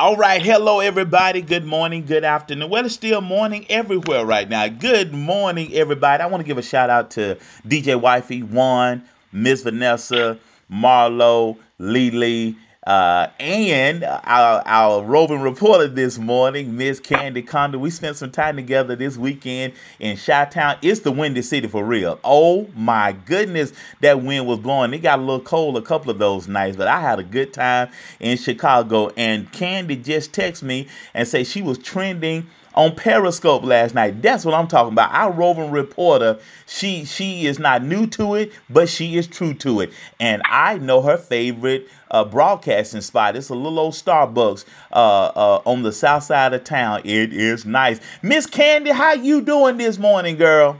All 0.00 0.16
right, 0.16 0.40
hello 0.40 0.80
everybody. 0.80 1.42
Good 1.42 1.66
morning, 1.66 2.06
good 2.06 2.24
afternoon. 2.24 2.70
Well, 2.70 2.86
it's 2.86 2.94
still 2.94 3.20
morning 3.20 3.66
everywhere 3.68 4.24
right 4.24 4.48
now. 4.48 4.66
Good 4.66 5.12
morning, 5.12 5.74
everybody. 5.74 6.22
I 6.22 6.26
want 6.26 6.40
to 6.40 6.46
give 6.46 6.56
a 6.56 6.62
shout 6.62 6.88
out 6.88 7.10
to 7.10 7.36
DJ 7.68 8.00
Wifey, 8.00 8.42
Juan, 8.42 9.02
Miss 9.30 9.62
Vanessa, 9.62 10.38
Marlo, 10.72 11.58
Lily, 11.78 12.56
uh, 12.86 13.28
and 13.38 14.04
our, 14.04 14.62
our 14.64 15.04
roving 15.04 15.42
reporter 15.42 15.86
this 15.86 16.18
morning, 16.18 16.76
Miss 16.78 16.98
Kandi 16.98 17.46
Conda. 17.46 17.78
We 17.78 17.90
spent 17.90 18.16
some 18.16 18.30
time 18.30 18.56
together 18.56 18.96
this 18.96 19.18
weekend 19.18 19.74
in 19.98 20.16
Chi-Town. 20.16 20.78
It's 20.80 21.00
the 21.00 21.12
windy 21.12 21.42
city 21.42 21.68
for 21.68 21.84
real. 21.84 22.18
Oh 22.24 22.66
my 22.74 23.12
goodness, 23.12 23.74
that 24.00 24.22
wind 24.22 24.46
was 24.46 24.60
blowing. 24.60 24.94
It 24.94 25.00
got 25.00 25.18
a 25.18 25.22
little 25.22 25.40
cold 25.40 25.76
a 25.76 25.82
couple 25.82 26.10
of 26.10 26.18
those 26.18 26.48
nights, 26.48 26.76
but 26.76 26.88
I 26.88 27.00
had 27.00 27.18
a 27.18 27.24
good 27.24 27.52
time 27.52 27.90
in 28.18 28.38
Chicago. 28.38 29.10
And 29.16 29.50
Candy 29.52 29.96
just 29.96 30.32
texted 30.32 30.62
me 30.62 30.88
and 31.12 31.28
say 31.28 31.44
she 31.44 31.60
was 31.60 31.76
trending 31.76 32.46
on 32.74 32.94
Periscope 32.94 33.64
last 33.64 33.94
night. 33.94 34.22
That's 34.22 34.44
what 34.44 34.54
I'm 34.54 34.68
talking 34.68 34.92
about. 34.92 35.12
Our 35.12 35.32
roving 35.32 35.70
reporter, 35.70 36.38
she 36.66 37.04
she 37.04 37.46
is 37.46 37.58
not 37.58 37.82
new 37.82 38.06
to 38.08 38.34
it, 38.34 38.52
but 38.68 38.88
she 38.88 39.16
is 39.16 39.26
true 39.26 39.54
to 39.54 39.80
it. 39.80 39.92
And 40.18 40.42
I 40.44 40.78
know 40.78 41.02
her 41.02 41.16
favorite 41.16 41.88
uh, 42.10 42.24
broadcasting 42.24 43.00
spot. 43.00 43.36
It's 43.36 43.48
a 43.48 43.54
little 43.54 43.78
old 43.78 43.94
Starbucks 43.94 44.64
uh, 44.92 45.32
uh, 45.34 45.62
on 45.64 45.82
the 45.82 45.92
south 45.92 46.24
side 46.24 46.52
of 46.52 46.64
town. 46.64 47.02
It 47.04 47.32
is 47.32 47.64
nice. 47.64 48.00
Miss 48.22 48.46
Kandi, 48.46 48.90
how 48.90 49.14
you 49.14 49.40
doing 49.40 49.76
this 49.76 49.98
morning, 49.98 50.36
girl? 50.36 50.78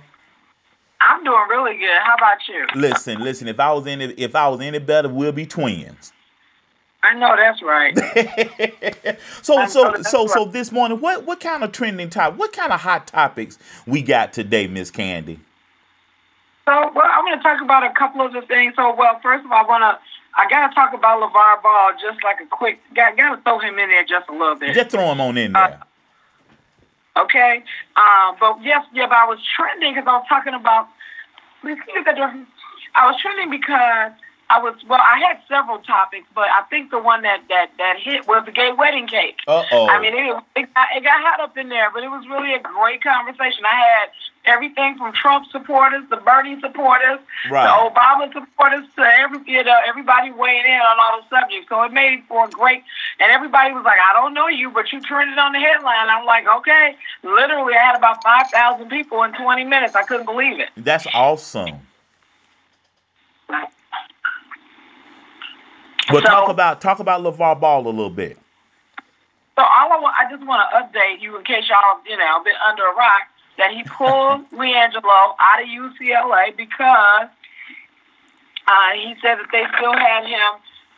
I'm 1.01 1.25
doing 1.25 1.47
really 1.49 1.79
good. 1.79 1.99
How 2.05 2.15
about 2.15 2.38
you? 2.47 2.66
Listen, 2.75 3.21
listen. 3.21 3.49
If 3.49 3.59
I 3.59 3.73
was 3.73 3.87
any, 3.87 4.07
if 4.13 4.35
I 4.35 4.49
was 4.49 4.61
any 4.61 4.79
better, 4.79 5.09
we'll 5.09 5.33
be 5.33 5.47
twins. 5.47 6.13
I 7.02 7.14
know 7.14 7.34
that's 7.34 7.62
right. 7.62 7.96
so 9.42 9.66
so 9.66 10.02
so 10.02 10.20
right. 10.22 10.30
so 10.30 10.45
this 10.45 10.70
morning, 10.70 11.00
what 11.00 11.24
what 11.24 11.40
kind 11.40 11.64
of 11.64 11.73
trending 11.73 12.10
topic, 12.10 12.38
what 12.38 12.52
kind 12.52 12.73
of 12.73 12.80
hot 12.80 13.07
topics 13.07 13.59
we 13.87 14.02
got 14.02 14.32
today, 14.32 14.66
Miss 14.66 14.90
Kandi? 14.90 15.38
So 16.66 16.92
well, 16.95 17.09
I'm 17.10 17.24
going 17.24 17.38
to 17.38 17.42
talk 17.42 17.62
about 17.62 17.84
a 17.84 17.92
couple 17.98 18.20
of 18.20 18.32
the 18.32 18.42
things. 18.42 18.74
So 18.76 18.95
well, 18.95 19.18
first 19.23 19.46
of 19.46 19.51
all, 19.51 19.65
I 19.65 19.68
want 19.68 19.82
to 19.82 19.98
I 20.37 20.48
got 20.48 20.68
to 20.68 20.74
talk 20.74 20.92
about 20.92 21.20
LeVar 21.20 21.62
Ball 21.62 21.92
just 22.01 22.23
like 22.23 22.40
a 22.40 22.46
quick. 22.46 22.80
Got 22.95 23.16
got 23.16 23.37
to 23.37 23.42
throw 23.42 23.59
him 23.59 23.79
in 23.79 23.88
there 23.88 24.04
just 24.04 24.29
a 24.29 24.32
little 24.32 24.54
bit. 24.54 24.74
Just 24.74 24.90
throw 24.90 25.10
him 25.10 25.20
on 25.20 25.38
in 25.38 25.52
there. 25.52 25.80
Uh, 27.16 27.23
okay, 27.23 27.64
uh, 27.96 28.35
but 28.38 28.62
yes, 28.62 28.85
yeah, 28.92 29.07
but 29.07 29.16
I 29.16 29.26
was 29.26 29.38
trending 29.57 29.95
because 29.95 30.07
I 30.07 30.18
was 30.18 30.26
talking 30.29 30.54
about. 30.54 30.88
I 31.62 33.07
was 33.07 33.16
trending 33.20 33.51
because 33.51 34.12
I 34.51 34.59
was 34.59 34.74
well. 34.88 34.98
I 34.98 35.20
had 35.20 35.38
several 35.46 35.79
topics, 35.79 36.26
but 36.34 36.48
I 36.51 36.62
think 36.68 36.90
the 36.90 36.98
one 36.98 37.23
that 37.23 37.43
that 37.48 37.70
that 37.79 37.96
hit 38.01 38.26
was 38.26 38.45
the 38.45 38.51
gay 38.51 38.73
wedding 38.76 39.07
cake. 39.07 39.38
Uh 39.46 39.62
oh. 39.70 39.87
I 39.87 40.01
mean, 40.01 40.12
it, 40.12 40.42
it, 40.57 40.74
got, 40.74 40.88
it 40.96 41.04
got 41.04 41.23
hot 41.23 41.38
up 41.38 41.57
in 41.57 41.68
there, 41.68 41.88
but 41.95 42.02
it 42.02 42.09
was 42.09 42.26
really 42.26 42.54
a 42.54 42.59
great 42.59 43.01
conversation. 43.01 43.62
I 43.65 43.79
had 43.79 44.10
everything 44.46 44.98
from 44.98 45.12
Trump 45.12 45.46
supporters, 45.52 46.02
the 46.10 46.16
Bernie 46.16 46.59
supporters, 46.60 47.20
right. 47.48 47.70
the 47.70 47.95
Obama 47.95 48.32
supporters, 48.32 48.90
to 48.96 49.02
every 49.02 49.38
you 49.46 49.62
know 49.62 49.79
everybody 49.87 50.32
weighing 50.32 50.66
in 50.66 50.80
on 50.82 50.96
all 50.98 51.23
the 51.23 51.29
subjects. 51.30 51.68
So 51.68 51.85
it 51.85 51.92
made 51.92 52.24
for 52.26 52.46
a 52.46 52.51
great. 52.51 52.82
And 53.20 53.30
everybody 53.30 53.73
was 53.73 53.85
like, 53.85 54.01
"I 54.02 54.12
don't 54.14 54.35
know 54.35 54.48
you, 54.48 54.73
but 54.73 54.90
you 54.92 55.01
turned 55.01 55.30
it 55.30 55.38
on 55.38 55.52
the 55.52 55.60
headline." 55.60 56.10
I'm 56.10 56.26
like, 56.26 56.48
"Okay." 56.48 56.96
Literally, 57.23 57.74
I 57.74 57.87
had 57.87 57.96
about 57.96 58.20
five 58.24 58.51
thousand 58.51 58.88
people 58.90 59.23
in 59.23 59.32
20 59.32 59.62
minutes. 59.62 59.95
I 59.95 60.02
couldn't 60.02 60.26
believe 60.26 60.59
it. 60.59 60.70
That's 60.76 61.07
awesome. 61.14 61.87
But 66.12 66.25
so, 66.25 66.31
talk 66.31 66.49
about 66.49 66.81
talk 66.81 66.99
about 66.99 67.22
LeVar 67.22 67.61
Ball 67.61 67.87
a 67.87 67.91
little 67.91 68.11
bit. 68.11 68.39
So 69.56 69.62
all 69.62 69.93
I 69.93 70.00
want, 70.00 70.15
I 70.16 70.31
just 70.31 70.47
want 70.47 70.65
to 70.65 70.81
update 70.81 71.21
you 71.21 71.37
in 71.37 71.44
case 71.44 71.69
y'all, 71.69 72.00
you 72.09 72.16
know, 72.16 72.43
been 72.43 72.55
under 72.66 72.87
a 72.87 72.94
rock, 72.94 73.28
that 73.59 73.72
he 73.72 73.84
pulled 73.84 74.49
LiAngelo 74.56 75.34
out 75.37 75.61
of 75.61 75.69
UCLA 75.69 76.56
because 76.56 77.28
uh, 78.66 78.91
he 78.94 79.15
said 79.20 79.37
that 79.37 79.49
they 79.53 79.65
still 79.76 79.93
had 79.93 80.25
him. 80.25 80.50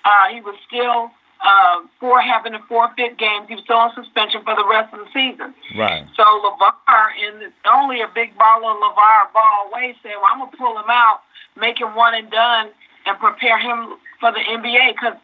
Uh, 0.04 0.34
he 0.34 0.40
was 0.40 0.54
still 0.66 1.10
uh, 1.42 1.82
for 1.98 2.20
having 2.20 2.52
to 2.52 2.60
forfeit 2.68 3.18
games. 3.18 3.48
He 3.48 3.56
was 3.56 3.64
still 3.64 3.82
on 3.82 3.90
suspension 3.94 4.42
for 4.44 4.54
the 4.54 4.66
rest 4.70 4.94
of 4.94 5.00
the 5.00 5.10
season. 5.10 5.54
Right. 5.76 6.06
So 6.14 6.22
LeVar, 6.22 7.04
in 7.18 7.50
only 7.66 8.00
a 8.00 8.08
big 8.14 8.38
baller 8.38 8.78
LeVar 8.78 9.32
Ball 9.34 9.70
way, 9.72 9.96
said, 10.02 10.14
"Well, 10.22 10.30
I'm 10.30 10.38
gonna 10.38 10.56
pull 10.56 10.78
him 10.78 10.90
out, 10.90 11.22
make 11.58 11.80
him 11.80 11.94
one 11.94 12.14
and 12.14 12.30
done, 12.30 12.70
and 13.06 13.18
prepare 13.18 13.58
him 13.58 13.96
for 14.20 14.32
the 14.32 14.40
NBA 14.40 14.94
because 14.94 15.14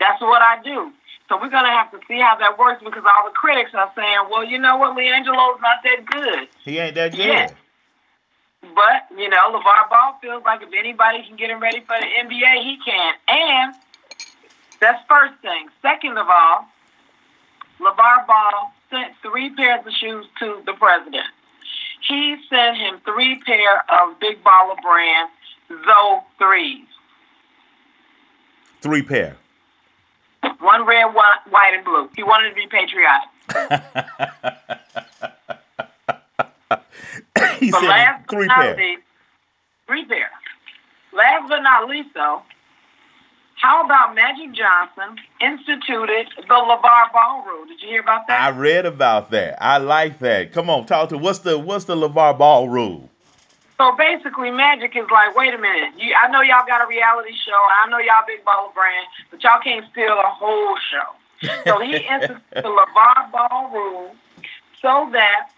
that's 0.00 0.20
what 0.20 0.42
I 0.42 0.62
do. 0.62 0.92
So 1.28 1.36
we're 1.40 1.50
gonna 1.50 1.70
have 1.70 1.90
to 1.90 1.98
see 2.06 2.20
how 2.20 2.36
that 2.38 2.58
works 2.58 2.82
because 2.84 3.02
all 3.04 3.28
the 3.28 3.34
critics 3.34 3.70
are 3.74 3.90
saying, 3.96 4.28
well, 4.30 4.44
you 4.44 4.58
know 4.58 4.76
what, 4.76 4.96
LiAngelo's 4.96 5.60
not 5.60 5.82
that 5.82 6.06
good. 6.06 6.48
He 6.64 6.78
ain't 6.78 6.94
that 6.94 7.12
good. 7.12 7.26
Yeah. 7.26 7.50
But 8.74 9.06
you 9.16 9.28
know, 9.28 9.52
LeVar 9.52 9.90
Ball 9.90 10.18
feels 10.22 10.42
like 10.44 10.62
if 10.62 10.68
anybody 10.76 11.24
can 11.26 11.36
get 11.36 11.50
him 11.50 11.60
ready 11.60 11.80
for 11.80 11.96
the 11.98 12.06
NBA, 12.06 12.62
he 12.62 12.78
can. 12.84 13.14
And 13.28 13.74
that's 14.80 15.02
first 15.08 15.34
thing. 15.42 15.68
Second 15.82 16.18
of 16.18 16.26
all, 16.28 16.66
LeVar 17.80 18.26
Ball 18.26 18.72
sent 18.90 19.14
three 19.22 19.50
pairs 19.54 19.84
of 19.86 19.92
shoes 19.92 20.26
to 20.38 20.62
the 20.64 20.72
president. 20.74 21.26
He 22.06 22.36
sent 22.48 22.76
him 22.76 23.00
three 23.04 23.40
pair 23.44 23.84
of 23.90 24.18
Big 24.20 24.42
Baller 24.44 24.80
brand 24.80 25.30
Zoe 25.68 26.20
threes. 26.38 26.86
Three 28.86 29.02
pair. 29.02 29.36
One 30.60 30.86
red, 30.86 31.06
one 31.06 31.24
white, 31.50 31.72
and 31.74 31.84
blue. 31.84 32.08
He 32.14 32.22
wanted 32.22 32.50
to 32.50 32.54
be 32.54 32.68
patriotic. 32.68 33.28
he 37.58 37.72
but 37.72 37.80
said 37.80 38.18
three 38.30 38.46
pair. 38.46 38.76
Least, 38.76 39.02
three 39.88 40.04
pair. 40.04 40.30
Last 41.12 41.48
but 41.48 41.62
not 41.62 41.88
least, 41.88 42.10
though, 42.14 42.42
how 43.56 43.84
about 43.84 44.14
Magic 44.14 44.52
Johnson 44.52 45.18
instituted 45.40 46.28
the 46.36 46.54
LeVar 46.54 47.12
Ball 47.12 47.42
rule? 47.44 47.66
Did 47.66 47.82
you 47.82 47.88
hear 47.88 48.02
about 48.02 48.28
that? 48.28 48.40
I 48.40 48.50
read 48.56 48.86
about 48.86 49.32
that. 49.32 49.60
I 49.60 49.78
like 49.78 50.20
that. 50.20 50.52
Come 50.52 50.70
on, 50.70 50.86
talk 50.86 51.08
to 51.08 51.18
what's 51.18 51.40
the 51.40 51.58
what's 51.58 51.86
the 51.86 51.96
LeVar 51.96 52.38
Ball 52.38 52.68
rule? 52.68 53.10
So 53.78 53.94
basically, 53.96 54.50
Magic 54.50 54.96
is 54.96 55.06
like, 55.10 55.36
wait 55.36 55.52
a 55.52 55.58
minute. 55.58 55.92
You, 55.98 56.14
I 56.14 56.30
know 56.30 56.40
y'all 56.40 56.66
got 56.66 56.82
a 56.82 56.88
reality 56.88 57.32
show. 57.44 57.60
I 57.84 57.88
know 57.90 57.98
y'all 57.98 58.24
big 58.26 58.44
baller 58.44 58.72
brand, 58.72 59.06
but 59.30 59.42
y'all 59.42 59.60
can't 59.62 59.84
steal 59.92 60.12
a 60.12 60.30
whole 60.32 60.76
show. 60.90 61.52
So 61.64 61.80
he 61.80 61.96
instituted 62.12 62.42
the 62.52 62.62
LeVar 62.62 63.30
Ball 63.30 63.70
rule 63.72 64.16
so 64.80 65.08
that 65.12 65.50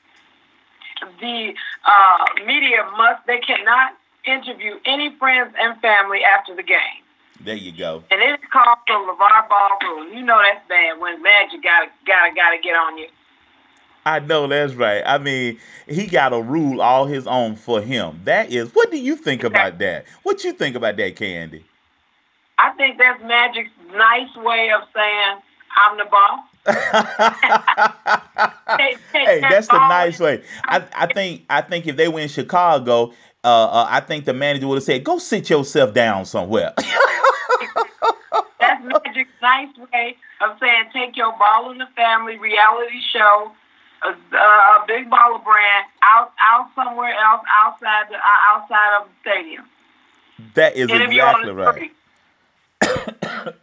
the 1.20 1.54
uh, 1.86 2.24
media 2.44 2.84
must, 2.96 3.24
they 3.26 3.38
cannot 3.38 3.94
interview 4.24 4.74
any 4.84 5.14
friends 5.16 5.54
and 5.58 5.80
family 5.80 6.20
after 6.24 6.56
the 6.56 6.62
game. 6.62 7.02
There 7.40 7.54
you 7.54 7.70
go. 7.70 8.02
And 8.10 8.20
it's 8.20 8.42
called 8.52 8.78
the 8.88 8.94
LeVar 8.94 9.48
Ball 9.48 9.78
rule. 9.82 10.12
You 10.12 10.22
know 10.22 10.42
that's 10.42 10.66
bad 10.68 10.98
when 10.98 11.22
Magic 11.22 11.62
gotta 11.62 11.86
gotta 12.04 12.34
gotta 12.34 12.58
get 12.58 12.74
on 12.74 12.98
you. 12.98 13.06
I 14.04 14.20
know 14.20 14.46
that's 14.46 14.74
right. 14.74 15.02
I 15.04 15.18
mean, 15.18 15.58
he 15.86 16.06
got 16.06 16.32
a 16.32 16.40
rule 16.40 16.80
all 16.80 17.06
his 17.06 17.26
own 17.26 17.56
for 17.56 17.80
him. 17.80 18.20
That 18.24 18.52
is. 18.52 18.74
What 18.74 18.90
do 18.90 18.98
you 18.98 19.16
think 19.16 19.44
about 19.44 19.78
that? 19.78 20.06
What 20.22 20.44
you 20.44 20.52
think 20.52 20.76
about 20.76 20.96
that, 20.96 21.16
Kandi? 21.16 21.62
I 22.58 22.70
think 22.72 22.98
that's 22.98 23.22
Magic's 23.22 23.70
nice 23.92 24.34
way 24.36 24.70
of 24.70 24.82
saying 24.94 25.40
I'm 25.76 25.98
the 25.98 26.06
boss. 26.06 26.40
hey, 29.12 29.40
that's 29.40 29.68
a 29.68 29.74
nice 29.74 30.18
way. 30.18 30.42
I, 30.64 30.84
I 30.94 31.06
think 31.06 31.44
I 31.48 31.62
think 31.62 31.86
if 31.86 31.96
they 31.96 32.08
were 32.08 32.20
in 32.20 32.28
Chicago, 32.28 33.12
uh, 33.44 33.64
uh, 33.64 33.86
I 33.88 34.00
think 34.00 34.24
the 34.24 34.34
manager 34.34 34.66
would 34.66 34.76
have 34.76 34.84
said, 34.84 35.04
"Go 35.04 35.18
sit 35.18 35.48
yourself 35.48 35.94
down 35.94 36.24
somewhere." 36.24 36.74
that's 38.60 38.84
Magic's 38.84 39.30
nice 39.40 39.68
way 39.92 40.16
of 40.40 40.58
saying, 40.60 40.84
"Take 40.92 41.16
your 41.16 41.32
ball 41.38 41.70
in 41.70 41.78
the 41.78 41.86
family 41.94 42.38
reality 42.38 43.00
show 43.12 43.52
a, 44.02 44.10
a 44.10 44.84
big 44.86 45.10
baller 45.10 45.42
brand 45.42 45.86
out 46.02 46.32
out 46.40 46.68
somewhere 46.74 47.14
else 47.14 47.42
outside 47.50 48.06
the 48.10 48.16
uh, 48.16 48.50
outside 48.50 49.00
of 49.00 49.08
the 49.08 49.30
stadium. 49.30 49.64
That 50.54 50.76
is 50.76 50.90
exactly 50.90 51.52
right. 51.52 51.92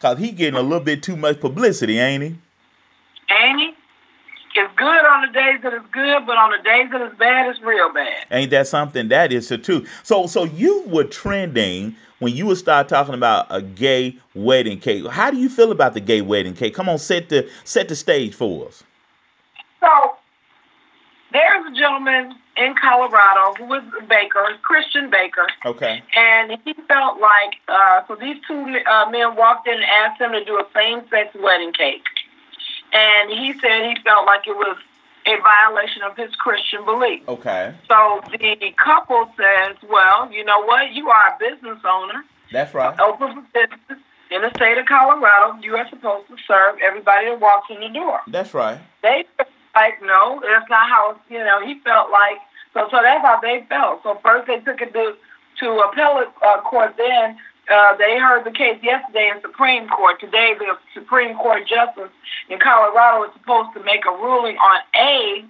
Cause 0.00 0.18
he 0.18 0.32
getting 0.32 0.58
a 0.58 0.62
little 0.62 0.80
bit 0.80 1.02
too 1.02 1.16
much 1.16 1.40
publicity, 1.40 1.98
ain't 1.98 2.22
he? 2.22 2.34
Ain't 3.30 3.60
he? 3.60 3.74
It's 4.54 4.72
good 4.76 5.06
on 5.06 5.22
the 5.22 5.32
days 5.32 5.60
that 5.62 5.72
it's 5.72 5.86
good, 5.92 6.26
but 6.26 6.36
on 6.36 6.50
the 6.50 6.62
days 6.62 6.90
that 6.90 7.00
it's 7.00 7.16
bad, 7.16 7.48
it's 7.48 7.60
real 7.62 7.90
bad. 7.92 8.26
Ain't 8.30 8.50
that 8.50 8.66
something? 8.66 9.08
That 9.08 9.32
is 9.32 9.48
so 9.48 9.56
too. 9.56 9.86
So, 10.02 10.26
so 10.26 10.44
you 10.44 10.82
were 10.88 11.04
trending 11.04 11.96
when 12.18 12.34
you 12.34 12.46
would 12.46 12.58
start 12.58 12.88
talking 12.88 13.14
about 13.14 13.46
a 13.48 13.62
gay 13.62 14.18
wedding 14.34 14.78
cake. 14.78 15.06
How 15.06 15.30
do 15.30 15.38
you 15.38 15.48
feel 15.48 15.72
about 15.72 15.94
the 15.94 16.00
gay 16.00 16.20
wedding 16.20 16.54
cake? 16.54 16.74
Come 16.74 16.88
on, 16.88 16.98
set 16.98 17.30
the 17.30 17.48
set 17.64 17.88
the 17.88 17.96
stage 17.96 18.34
for 18.34 18.68
us. 18.68 18.84
So 19.82 20.16
there's 21.32 21.66
a 21.66 21.74
gentleman 21.76 22.34
in 22.56 22.74
Colorado 22.80 23.54
who 23.58 23.64
was 23.64 23.82
a 24.00 24.04
baker, 24.04 24.46
Christian 24.62 25.10
baker. 25.10 25.46
Okay. 25.66 26.02
And 26.16 26.58
he 26.64 26.72
felt 26.86 27.20
like, 27.20 27.54
uh, 27.68 28.02
so 28.06 28.14
these 28.14 28.36
two 28.46 28.80
uh, 28.88 29.10
men 29.10 29.36
walked 29.36 29.66
in 29.66 29.74
and 29.74 29.84
asked 30.04 30.20
him 30.20 30.32
to 30.32 30.44
do 30.44 30.56
a 30.56 30.66
same 30.74 31.02
sex 31.10 31.34
wedding 31.34 31.72
cake. 31.72 32.04
and 32.92 33.30
he 33.30 33.52
said 33.60 33.88
he 33.88 33.96
felt 34.02 34.26
like 34.26 34.46
it 34.46 34.56
was 34.56 34.76
a 35.26 35.36
violation 35.40 36.02
of 36.02 36.16
his 36.16 36.34
Christian 36.36 36.84
belief. 36.84 37.22
Okay. 37.28 37.74
So 37.88 38.20
the 38.30 38.74
couple 38.76 39.30
says, 39.36 39.76
well, 39.88 40.30
you 40.32 40.44
know 40.44 40.62
what? 40.64 40.92
You 40.92 41.08
are 41.10 41.34
a 41.34 41.38
business 41.38 41.78
owner. 41.84 42.24
That's 42.52 42.74
right. 42.74 42.98
Open 43.00 43.34
for 43.34 43.44
business 43.54 44.02
in 44.30 44.42
the 44.42 44.50
state 44.56 44.78
of 44.78 44.86
Colorado. 44.86 45.58
You 45.62 45.76
are 45.76 45.88
supposed 45.88 46.28
to 46.28 46.36
serve 46.46 46.76
everybody 46.84 47.26
that 47.26 47.40
walks 47.40 47.70
in 47.70 47.80
the 47.80 47.88
door. 47.88 48.20
That's 48.26 48.52
right. 48.52 48.78
They 49.02 49.24
like, 49.74 50.02
no, 50.02 50.40
that's 50.42 50.68
not 50.68 50.88
how. 50.88 51.16
You 51.28 51.38
know, 51.38 51.64
he 51.64 51.80
felt 51.80 52.10
like 52.10 52.38
so. 52.74 52.88
So 52.90 52.98
that's 53.02 53.22
how 53.22 53.40
they 53.40 53.64
felt. 53.68 54.02
So 54.02 54.18
first 54.22 54.46
they 54.46 54.60
took 54.60 54.80
it 54.80 54.92
to 54.92 55.14
to 55.60 55.68
appellate 55.80 56.28
uh, 56.46 56.60
court. 56.62 56.94
Then 56.96 57.36
uh, 57.72 57.96
they 57.96 58.18
heard 58.18 58.44
the 58.44 58.50
case 58.50 58.78
yesterday 58.82 59.30
in 59.34 59.40
Supreme 59.40 59.88
Court. 59.88 60.20
Today, 60.20 60.54
the 60.58 60.76
Supreme 60.94 61.36
Court 61.36 61.62
justice 61.66 62.10
in 62.48 62.58
Colorado 62.58 63.24
is 63.24 63.32
supposed 63.38 63.70
to 63.74 63.82
make 63.84 64.04
a 64.04 64.10
ruling 64.10 64.56
on 64.56 64.80
A, 64.96 65.44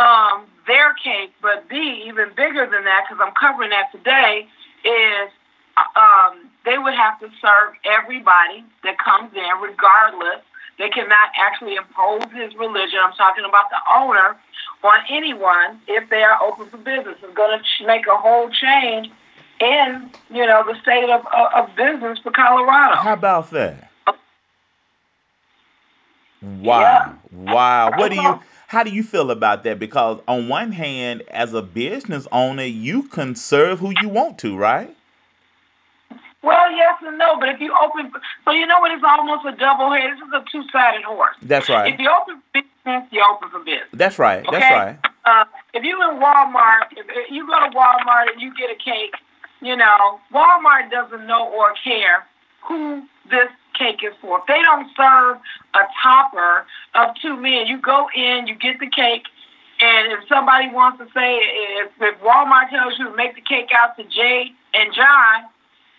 um, 0.00 0.46
their 0.66 0.94
case, 0.94 1.30
but 1.42 1.68
B, 1.68 2.04
even 2.06 2.30
bigger 2.34 2.66
than 2.66 2.84
that, 2.84 3.04
because 3.06 3.22
I'm 3.24 3.34
covering 3.38 3.70
that 3.70 3.92
today, 3.92 4.48
is 4.84 5.30
um, 5.76 6.50
they 6.64 6.78
would 6.78 6.94
have 6.94 7.20
to 7.20 7.28
serve 7.40 7.74
everybody 7.84 8.64
that 8.82 8.96
comes 8.98 9.32
in, 9.34 9.52
regardless. 9.60 10.42
They 10.78 10.88
cannot 10.88 11.30
actually 11.38 11.76
impose 11.76 12.24
his 12.32 12.54
religion. 12.56 12.98
I'm 13.02 13.12
talking 13.14 13.44
about 13.44 13.70
the 13.70 13.78
owner 13.94 14.36
on 14.82 15.00
anyone 15.08 15.80
if 15.86 16.08
they 16.10 16.22
are 16.22 16.38
open 16.42 16.68
for 16.68 16.76
business. 16.78 17.16
It's 17.22 17.34
going 17.34 17.58
to 17.58 17.86
make 17.86 18.06
a 18.06 18.16
whole 18.16 18.50
change 18.50 19.10
in 19.60 20.10
you 20.30 20.46
know 20.46 20.64
the 20.66 20.78
state 20.82 21.08
of 21.10 21.24
of 21.32 21.76
business 21.76 22.18
for 22.18 22.32
Colorado. 22.32 22.96
How 22.96 23.14
about 23.14 23.50
that? 23.50 23.90
Wow, 26.42 26.80
yeah. 26.80 27.14
wow. 27.32 27.90
What 27.96 28.10
do 28.10 28.16
you? 28.16 28.40
How 28.66 28.82
do 28.82 28.90
you 28.90 29.02
feel 29.02 29.30
about 29.30 29.62
that? 29.64 29.78
Because 29.78 30.20
on 30.26 30.48
one 30.48 30.72
hand, 30.72 31.22
as 31.30 31.54
a 31.54 31.62
business 31.62 32.26
owner, 32.32 32.64
you 32.64 33.04
can 33.04 33.36
serve 33.36 33.78
who 33.78 33.92
you 34.02 34.08
want 34.08 34.38
to, 34.40 34.56
right? 34.56 34.94
Well, 36.44 36.70
yes 36.72 36.96
and 37.02 37.16
no, 37.16 37.38
but 37.40 37.48
if 37.48 37.60
you 37.60 37.74
open, 37.82 38.12
so 38.44 38.50
you 38.50 38.66
know 38.66 38.78
what? 38.80 38.92
It's 38.92 39.02
almost 39.02 39.46
a 39.46 39.56
double 39.56 39.90
head. 39.90 40.12
This 40.12 40.20
is 40.20 40.32
a 40.34 40.44
two-sided 40.52 41.02
horse. 41.02 41.36
That's 41.40 41.68
right. 41.70 41.92
If 41.92 41.98
you 41.98 42.10
open 42.10 42.42
business, 42.52 43.08
you 43.10 43.24
open 43.24 43.48
for 43.48 43.60
business. 43.60 43.88
That's 43.94 44.18
right. 44.18 44.46
Okay? 44.46 44.58
That's 44.58 44.74
right. 44.74 44.98
Uh, 45.24 45.44
if 45.72 45.82
you 45.84 45.96
in 46.02 46.20
Walmart, 46.20 46.92
if 46.92 47.30
you 47.30 47.46
go 47.46 47.58
to 47.64 47.74
Walmart 47.74 48.32
and 48.32 48.42
you 48.42 48.52
get 48.54 48.70
a 48.70 48.76
cake, 48.76 49.14
you 49.62 49.74
know, 49.74 50.20
Walmart 50.32 50.90
doesn't 50.90 51.26
know 51.26 51.48
or 51.48 51.72
care 51.82 52.26
who 52.68 53.02
this 53.30 53.48
cake 53.78 54.00
is 54.04 54.12
for. 54.20 54.40
If 54.40 54.46
they 54.46 54.60
don't 54.60 54.88
serve 54.94 55.38
a 55.74 55.80
topper 56.02 56.66
of 56.94 57.14
two 57.22 57.36
men, 57.40 57.66
you 57.66 57.80
go 57.80 58.06
in, 58.14 58.46
you 58.46 58.54
get 58.54 58.80
the 58.80 58.90
cake, 58.90 59.24
and 59.80 60.12
if 60.12 60.28
somebody 60.28 60.68
wants 60.70 60.98
to 60.98 61.06
say, 61.14 61.40
if, 61.80 61.90
if 62.00 62.20
Walmart 62.20 62.70
tells 62.70 62.98
you 62.98 63.08
to 63.08 63.16
make 63.16 63.34
the 63.34 63.40
cake 63.40 63.70
out 63.76 63.96
to 63.96 64.04
Jay 64.04 64.52
and 64.74 64.94
John, 64.94 65.48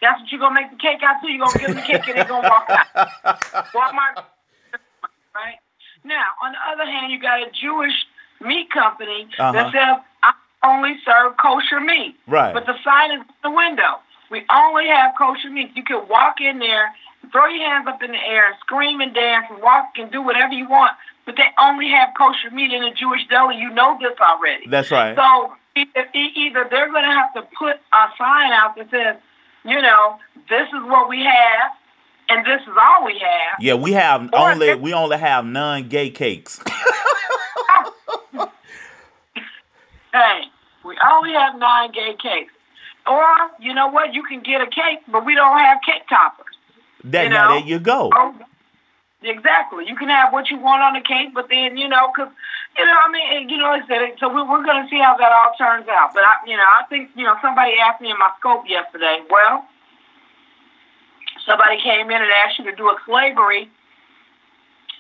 that's 0.06 0.22
what 0.22 0.30
you're 0.30 0.40
gonna 0.40 0.54
make 0.54 0.70
the 0.70 0.78
cake 0.78 1.02
out 1.02 1.18
to. 1.22 1.28
You're 1.28 1.42
gonna 1.42 1.58
give 1.58 1.74
them 1.74 1.82
the 1.82 1.90
cake 1.90 2.08
and 2.08 2.18
they're 2.18 2.30
gonna 2.30 2.48
walk 2.48 2.70
out. 2.70 3.74
Walk 3.74 3.94
Walmart, 3.94 4.22
right? 5.36 5.58
Now, 6.06 6.38
on 6.46 6.54
the 6.54 6.62
other 6.70 6.86
hand, 6.86 7.12
you 7.12 7.20
got 7.20 7.42
a 7.42 7.50
Jewish 7.50 7.98
meat 8.40 8.70
company 8.70 9.28
uh-huh. 9.40 9.52
that 9.52 9.74
says, 9.74 10.06
I 10.22 10.34
only 10.64 11.02
serve 11.04 11.34
kosher 11.42 11.80
meat. 11.80 12.16
Right. 12.28 12.54
But 12.54 12.68
the 12.68 12.78
sign 12.84 13.12
is 13.18 13.22
in 13.22 13.42
the 13.42 13.52
window. 13.52 14.06
We 14.30 14.46
only 14.54 14.88
have 14.88 15.14
kosher 15.18 15.50
meat. 15.50 15.72
You 15.76 15.84
can 15.84 16.08
walk 16.08 16.38
in 16.42 16.60
there, 16.60 16.94
throw 17.32 17.48
your 17.48 17.66
hands 17.66 17.88
up 17.88 18.02
in 18.04 18.12
the 18.12 18.22
air, 18.22 18.48
and 18.48 18.56
scream 18.62 19.02
and 19.02 19.14
dance 19.14 19.48
and 19.50 19.62
walk 19.62 19.98
and 19.98 20.12
do 20.12 20.22
whatever 20.22 20.54
you 20.54 20.70
want. 20.70 20.94
But 21.26 21.38
they 21.38 21.50
only 21.60 21.90
have 21.90 22.10
kosher 22.18 22.52
meat 22.54 22.72
in 22.72 22.84
a 22.84 22.94
Jewish 22.94 23.26
deli. 23.28 23.58
You 23.58 23.74
know 23.74 23.98
this 24.00 24.18
already. 24.22 24.68
That's 24.70 24.92
right. 24.92 25.16
So 25.16 25.54
either 25.76 26.68
they're 26.70 26.92
going 26.92 27.04
to 27.04 27.16
have 27.18 27.34
to 27.34 27.42
put 27.58 27.78
a 27.94 28.06
sign 28.18 28.54
out 28.54 28.76
that 28.78 28.90
says, 28.92 29.18
you 29.66 29.82
know, 29.82 30.18
this 30.50 30.68
is 30.68 30.84
what 30.84 31.10
we 31.10 31.24
have, 31.24 31.72
and 32.30 32.46
this 32.46 32.62
is 32.62 32.76
all 32.80 33.06
we 33.06 33.20
have. 33.20 33.60
Yeah, 33.60 33.74
we 33.74 33.94
have 33.94 34.30
only 34.34 34.76
we 34.76 34.94
only 34.94 35.18
have 35.18 35.46
non-gay 35.46 36.12
cakes. 36.12 36.60
hey, 40.14 40.44
we 40.84 40.96
only 41.12 41.34
have 41.34 41.58
nine 41.58 41.92
gay 41.92 42.16
cakes. 42.22 42.54
Or, 43.08 43.26
you 43.60 43.74
know 43.74 43.88
what, 43.88 44.14
you 44.14 44.24
can 44.24 44.42
get 44.42 44.62
a 44.62 44.68
cake, 44.68 45.00
but 45.08 45.26
we 45.26 45.36
don't 45.36 45.58
have 45.58 45.80
cake 45.86 46.08
toppers. 46.10 46.46
That, 47.04 47.24
you 47.24 47.30
know? 47.30 47.36
Now, 47.36 47.60
there 47.60 47.68
you 47.68 47.80
go. 47.80 48.12
Oh, 48.16 48.36
exactly. 49.26 49.86
You 49.88 49.96
can 49.96 50.10
have 50.10 50.32
what 50.32 50.50
you 50.50 50.58
want 50.58 50.82
on 50.82 50.94
the 50.94 51.02
cake, 51.02 51.34
but 51.34 51.50
then, 51.50 51.78
you 51.78 51.88
know, 51.88 52.12
because, 52.14 52.32
you 52.78 52.86
know, 52.86 52.96
I 52.96 53.12
mean, 53.12 53.50
you 53.50 53.58
know, 53.58 53.74
I 53.74 53.82
said 53.88 54.02
it, 54.02 54.16
so 54.20 54.30
we, 54.30 54.42
we're 54.42 54.64
going 54.64 54.84
to 54.84 54.90
see 54.90 55.00
how 55.00 55.18
that 55.18 55.32
all 55.32 55.54
turns 55.58 55.88
out. 55.88 56.14
But, 56.14 56.24
I, 56.24 56.46
you 56.48 56.58
know, 56.58 56.64
I 56.64 56.84
think, 56.90 57.10
you 57.16 57.24
know, 57.24 57.36
somebody 57.42 57.74
asked 57.82 58.02
me 58.02 58.12
in 58.12 58.18
my 58.18 58.32
scope 58.40 58.64
yesterday, 58.68 59.22
well, 59.30 59.66
somebody 61.46 61.82
came 61.82 62.10
in 62.10 62.22
and 62.22 62.32
asked 62.46 62.60
you 62.60 62.66
to 62.66 62.76
do 62.76 62.88
a 62.88 62.98
slavery 63.06 63.70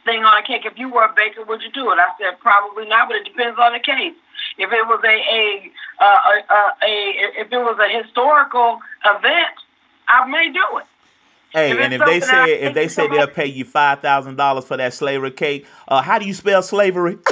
thing 0.05 0.23
on 0.23 0.37
a 0.37 0.45
cake. 0.45 0.65
If 0.65 0.77
you 0.77 0.89
were 0.89 1.03
a 1.03 1.13
baker, 1.15 1.43
would 1.43 1.61
you 1.61 1.71
do 1.71 1.91
it? 1.91 1.97
I 1.97 2.09
said, 2.21 2.39
probably 2.39 2.85
not, 2.85 3.09
but 3.09 3.17
it 3.17 3.25
depends 3.25 3.57
on 3.59 3.73
the 3.73 3.79
case. 3.79 4.13
If 4.57 4.71
it 4.71 4.85
was 4.87 5.01
a 5.03 5.07
a, 5.09 5.71
uh, 5.99 6.19
a, 6.29 6.53
a, 6.53 6.59
a 6.83 6.93
if 7.41 7.51
it 7.51 7.57
was 7.57 7.79
a 7.79 7.89
historical 7.89 8.79
event, 9.03 9.55
I 10.07 10.27
may 10.27 10.51
do 10.53 10.77
it. 10.77 10.85
Hey, 11.55 11.71
if 11.71 11.79
and 11.79 11.93
if 11.93 12.01
they 12.03 12.19
say 12.19 12.59
if 12.59 12.73
they 12.73 12.89
say 12.89 13.07
they'll 13.07 13.27
pay 13.27 13.45
you 13.45 13.63
five 13.63 14.01
thousand 14.01 14.35
dollars 14.35 14.65
for 14.65 14.75
that 14.75 14.93
slavery 14.93 15.31
cake, 15.31 15.65
uh, 15.87 16.01
how 16.01 16.19
do 16.19 16.25
you 16.25 16.33
spell 16.33 16.61
slavery? 16.61 17.17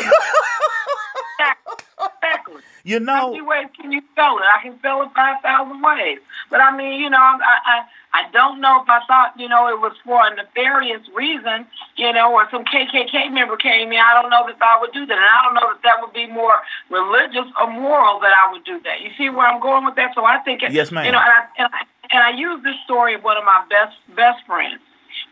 exactly. 2.00 2.62
You 2.86 3.02
know, 3.02 3.14
how 3.14 3.32
many 3.32 3.42
ways 3.42 3.68
can 3.80 3.92
you 3.92 4.02
spell 4.14 4.38
it? 4.38 4.44
I 4.44 4.62
can 4.62 4.80
spell 4.80 5.02
it 5.02 5.10
five 5.14 5.42
thousand 5.42 5.82
ways. 5.82 6.20
But 6.50 6.62
I 6.62 6.76
mean, 6.76 7.02
you 7.02 7.10
know, 7.10 7.18
I, 7.18 7.38
I 7.66 7.84
I 8.14 8.30
don't 8.32 8.62
know 8.62 8.82
if 8.82 8.88
I 8.88 9.02
thought, 9.08 9.34
you 9.38 9.50
know, 9.50 9.68
it 9.68 9.82
was 9.82 9.92
for 10.06 10.22
a 10.26 10.34
nefarious 10.36 11.02
reason, 11.16 11.66
you 11.98 12.14
know, 12.14 12.32
or 12.32 12.48
some 12.52 12.64
KKK 12.64 13.34
member 13.34 13.58
came 13.58 13.92
in. 13.92 13.98
I 13.98 14.22
don't 14.22 14.30
know 14.30 14.46
that 14.46 14.56
I 14.62 14.80
would 14.80 14.94
do 14.94 15.06
that. 15.06 15.18
And 15.18 15.26
I 15.26 15.42
don't 15.44 15.56
know 15.56 15.74
that 15.74 15.82
that 15.84 15.98
would 16.00 16.14
be 16.14 16.28
more 16.28 16.54
religious 16.90 17.52
or 17.60 17.74
moral 17.74 18.20
that 18.20 18.32
I 18.32 18.52
would 18.54 18.64
do 18.64 18.80
that. 18.86 19.02
You 19.02 19.10
see 19.18 19.30
where 19.30 19.48
I'm 19.48 19.60
going 19.60 19.84
with 19.84 19.96
that? 19.96 20.14
So 20.14 20.24
I 20.24 20.38
think, 20.46 20.62
yes, 20.70 20.92
ma'am. 20.92 21.06
you 21.06 21.12
know, 21.12 21.18
and 21.18 21.28
I, 21.28 21.42
and 21.58 21.70
I, 21.74 21.82
and 22.14 22.22
I 22.22 22.30
use 22.38 22.62
this 22.64 22.78
story 22.86 23.16
of 23.16 23.24
one 23.24 23.38
of 23.38 23.44
my 23.44 23.66
best, 23.70 23.98
best 24.16 24.46
friends. 24.46 24.80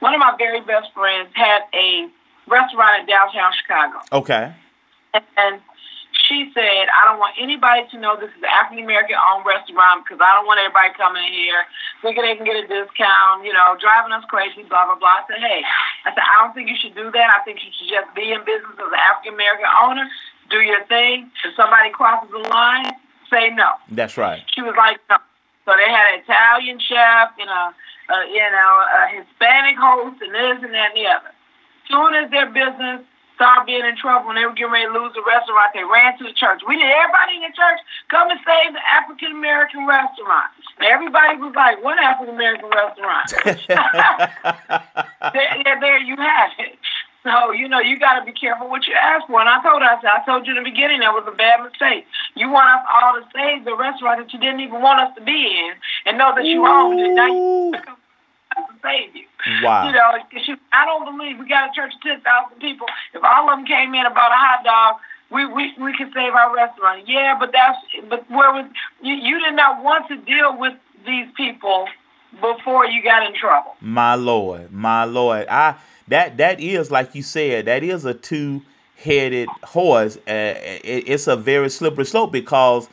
One 0.01 0.13
of 0.13 0.19
my 0.19 0.33
very 0.38 0.62
best 0.62 0.89
friends 0.94 1.30
had 1.33 1.62
a 1.78 2.10
restaurant 2.50 3.02
in 3.02 3.06
downtown 3.06 3.54
Chicago. 3.54 4.02
Okay. 4.11 4.52
And, 5.14 5.61
she 6.28 6.47
said, 6.54 6.88
I 6.92 7.04
don't 7.07 7.19
want 7.19 7.35
anybody 7.40 7.83
to 7.92 7.97
know 8.00 8.16
this 8.16 8.31
is 8.31 8.44
an 8.44 8.52
African 8.52 8.83
American 8.83 9.19
owned 9.19 9.44
restaurant 9.44 10.06
because 10.06 10.19
I 10.23 10.31
don't 10.35 10.47
want 10.47 10.64
everybody 10.64 10.95
coming 10.95 11.23
in 11.28 11.33
here 11.33 11.64
thinking 12.00 12.23
they 12.23 12.35
can 12.40 12.45
get 12.47 12.56
a 12.56 12.68
discount, 12.68 13.44
you 13.44 13.52
know, 13.52 13.76
driving 13.80 14.16
us 14.16 14.23
crazy, 14.31 14.64
blah, 14.64 14.88
blah, 14.88 14.95
blah. 14.95 15.19
I 15.19 15.28
said, 15.28 15.44
hey, 15.44 15.59
I 16.06 16.16
said, 16.16 16.23
I 16.23 16.44
don't 16.44 16.54
think 16.56 16.71
you 16.71 16.80
should 16.80 16.95
do 16.95 17.11
that. 17.11 17.28
I 17.35 17.44
think 17.44 17.59
you 17.64 17.71
should 17.76 17.90
just 17.90 18.11
be 18.16 18.31
in 18.31 18.44
business 18.47 18.76
as 18.80 18.92
an 18.92 19.02
African 19.02 19.35
American 19.35 19.71
owner, 19.83 20.07
do 20.52 20.64
your 20.64 20.83
thing. 20.88 21.31
If 21.44 21.56
somebody 21.56 21.92
crosses 21.92 22.31
the 22.31 22.44
line, 22.47 22.92
say 23.28 23.52
no. 23.52 23.76
That's 23.92 24.16
right. 24.16 24.44
She 24.56 24.61
was 24.61 24.76
like, 24.78 25.04
no. 25.09 25.19
So 25.65 25.73
they 25.77 25.89
had 25.89 26.18
an 26.18 26.25
Italian 26.25 26.80
chef 26.80 27.37
and 27.37 27.49
a, 27.49 27.63
a 28.09 28.18
you 28.30 28.47
know, 28.49 28.71
a 28.81 29.01
Hispanic 29.13 29.77
host 29.77 30.21
and 30.21 30.33
this 30.33 30.57
and 30.65 30.73
that 30.73 30.94
and 30.94 30.97
the 30.97 31.07
other. 31.07 31.31
Soon 31.89 32.15
as 32.15 32.31
their 32.31 32.49
business 32.49 33.06
started 33.35 33.65
being 33.65 33.85
in 33.85 33.97
trouble 33.97 34.30
and 34.30 34.37
they 34.37 34.45
were 34.45 34.53
getting 34.53 34.73
ready 34.73 34.85
to 34.85 34.94
lose 34.94 35.13
the 35.18 35.25
restaurant, 35.25 35.73
they 35.73 35.81
ran 35.81 36.18
to 36.18 36.23
the 36.25 36.33
church. 36.33 36.61
We 36.65 36.77
need 36.77 36.89
everybody 36.89 37.41
in 37.41 37.45
the 37.45 37.53
church 37.53 37.81
come 38.09 38.30
and 38.30 38.39
save 38.45 38.73
the 38.73 38.83
African 38.85 39.33
American 39.33 39.85
restaurant. 39.85 40.49
And 40.77 40.85
everybody 40.85 41.37
was 41.37 41.53
like, 41.53 41.81
"What 41.81 41.97
African 41.97 42.37
American 42.37 42.69
restaurant?" 42.69 43.30
there, 45.33 45.49
yeah, 45.61 45.77
there 45.81 45.97
you 46.01 46.18
have 46.18 46.51
it. 46.57 46.81
So, 47.23 47.51
you 47.51 47.69
know, 47.69 47.80
you 47.80 47.99
got 47.99 48.19
to 48.19 48.25
be 48.25 48.31
careful 48.31 48.68
what 48.68 48.87
you 48.87 48.94
ask 48.95 49.28
for. 49.28 49.40
And 49.40 49.47
I 49.47 49.61
told 49.61 49.83
us, 49.83 50.01
I 50.01 50.25
told 50.25 50.47
you 50.47 50.57
in 50.57 50.63
the 50.63 50.69
beginning 50.69 51.01
that 51.01 51.13
was 51.13 51.23
a 51.28 51.35
bad 51.35 51.61
mistake. 51.61 52.06
You 52.35 52.49
want 52.49 52.69
us 52.69 52.85
all 52.90 53.13
to 53.13 53.25
save 53.30 53.63
the 53.63 53.75
restaurant 53.75 54.25
that 54.25 54.33
you 54.33 54.40
didn't 54.40 54.61
even 54.61 54.81
want 54.81 54.99
us 55.01 55.13
to 55.18 55.21
be 55.21 55.45
in 55.45 55.73
and 56.06 56.18
know 56.18 56.33
that 56.35 56.45
you 56.45 56.66
owned 56.66 56.99
it. 56.99 57.13
Now 57.13 57.28
you 57.28 57.73
to 57.73 58.73
save 58.81 59.16
you. 59.16 59.25
Wow. 59.61 59.85
You 59.85 59.94
know, 59.94 60.18
she, 60.44 60.56
I 60.73 60.85
don't 60.85 61.06
believe 61.06 61.37
we 61.40 61.47
got 61.47 61.69
a 61.69 61.73
church 61.73 61.94
of 61.95 62.01
10,000 62.01 62.59
people. 62.59 62.87
If 63.13 63.23
all 63.23 63.49
of 63.49 63.57
them 63.57 63.66
came 63.66 63.94
in 63.94 64.06
about 64.06 64.31
a 64.31 64.42
hot 64.42 64.63
dog, 64.63 64.95
we, 65.30 65.45
we, 65.45 65.73
we 65.80 65.95
could 65.97 66.11
save 66.13 66.33
our 66.33 66.54
restaurant. 66.56 67.07
Yeah, 67.07 67.37
but 67.40 67.51
that's, 67.54 67.78
but 68.09 68.30
where 68.30 68.51
was, 68.51 68.66
you, 69.01 69.13
you 69.13 69.40
did 69.40 69.56
not 69.56 69.83
want 69.83 70.07
to 70.09 70.18
deal 70.18 70.57
with 70.57 70.73
these 71.06 71.28
people 71.35 71.87
before 72.42 72.85
you 72.85 73.04
got 73.04 73.25
in 73.25 73.35
trouble. 73.35 73.75
My 73.81 74.16
Lord, 74.16 74.71
my 74.71 75.06
Lord. 75.06 75.47
I, 75.47 75.75
that, 76.11 76.37
that 76.37 76.59
is, 76.59 76.91
like 76.91 77.15
you 77.15 77.23
said, 77.23 77.65
that 77.65 77.83
is 77.83 78.06
a 78.06 78.13
two 78.13 78.61
headed 78.97 79.49
horse. 79.63 80.18
Uh, 80.27 80.53
it, 80.83 81.03
it's 81.07 81.27
a 81.27 81.35
very 81.35 81.69
slippery 81.69 82.06
slope 82.06 82.31
because 82.31 82.87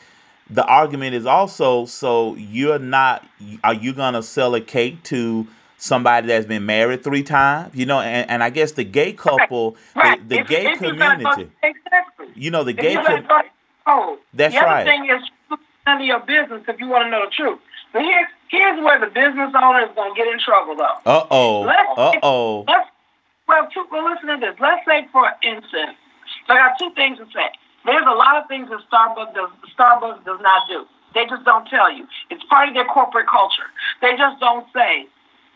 the 0.50 0.64
argument 0.64 1.14
is 1.14 1.26
also 1.26 1.84
so 1.84 2.34
you're 2.36 2.78
not 2.78 3.26
are 3.62 3.74
you 3.74 3.92
gonna 3.92 4.22
sell 4.22 4.54
a 4.54 4.60
cake 4.60 5.02
to 5.02 5.46
somebody 5.76 6.26
that's 6.26 6.46
been 6.46 6.64
married 6.64 7.04
three 7.04 7.22
times, 7.22 7.74
you 7.74 7.86
know, 7.86 8.00
and, 8.00 8.28
and 8.30 8.42
I 8.42 8.50
guess 8.50 8.72
the 8.72 8.84
gay 8.84 9.12
couple, 9.12 9.76
right. 9.94 10.20
the, 10.28 10.36
the 10.36 10.40
if, 10.40 10.48
gay 10.48 10.66
if 10.72 10.78
community, 10.78 11.50
exactly. 11.62 12.28
you 12.34 12.50
know, 12.50 12.64
the 12.64 12.70
if 12.70 12.76
gay 12.76 12.94
community. 12.94 13.28
Oh, 13.86 14.18
that's 14.34 14.54
the 14.54 14.60
right. 14.60 14.84
The 14.84 14.90
other 14.90 15.04
thing 15.04 15.10
is 15.10 15.58
none 15.86 16.00
of 16.00 16.06
your 16.06 16.20
business 16.20 16.62
if 16.66 16.80
you 16.80 16.88
want 16.88 17.06
to 17.06 17.10
know 17.10 17.24
the 17.26 17.30
truth. 17.30 17.58
But 17.92 18.02
here's 18.02 18.28
here's 18.48 18.82
where 18.82 18.98
the 19.00 19.06
business 19.06 19.52
owner 19.54 19.80
is 19.80 19.90
going 19.94 20.14
to 20.14 20.16
get 20.16 20.28
in 20.28 20.38
trouble, 20.40 20.76
though. 20.76 20.98
Uh 21.04 21.26
oh. 21.30 21.64
Uh 21.64 22.12
oh. 22.22 22.66
Well, 23.48 23.66
two, 23.72 23.84
well, 23.90 24.04
listen 24.04 24.28
to 24.28 24.36
this. 24.36 24.54
Let's 24.60 24.84
say, 24.84 25.08
for 25.10 25.32
instance, 25.42 25.96
I 26.48 26.54
got 26.54 26.78
two 26.78 26.92
things 26.94 27.18
to 27.18 27.24
say. 27.32 27.48
There's 27.84 28.04
a 28.06 28.14
lot 28.14 28.36
of 28.36 28.46
things 28.48 28.68
that 28.68 28.84
Starbucks 28.92 29.34
does, 29.34 29.50
Starbucks 29.72 30.24
does 30.24 30.40
not 30.42 30.68
do. 30.68 30.84
They 31.14 31.24
just 31.24 31.44
don't 31.44 31.66
tell 31.66 31.90
you. 31.90 32.06
It's 32.28 32.44
part 32.44 32.68
of 32.68 32.74
their 32.74 32.84
corporate 32.84 33.26
culture. 33.26 33.72
They 34.02 34.12
just 34.16 34.38
don't 34.40 34.66
say 34.74 35.08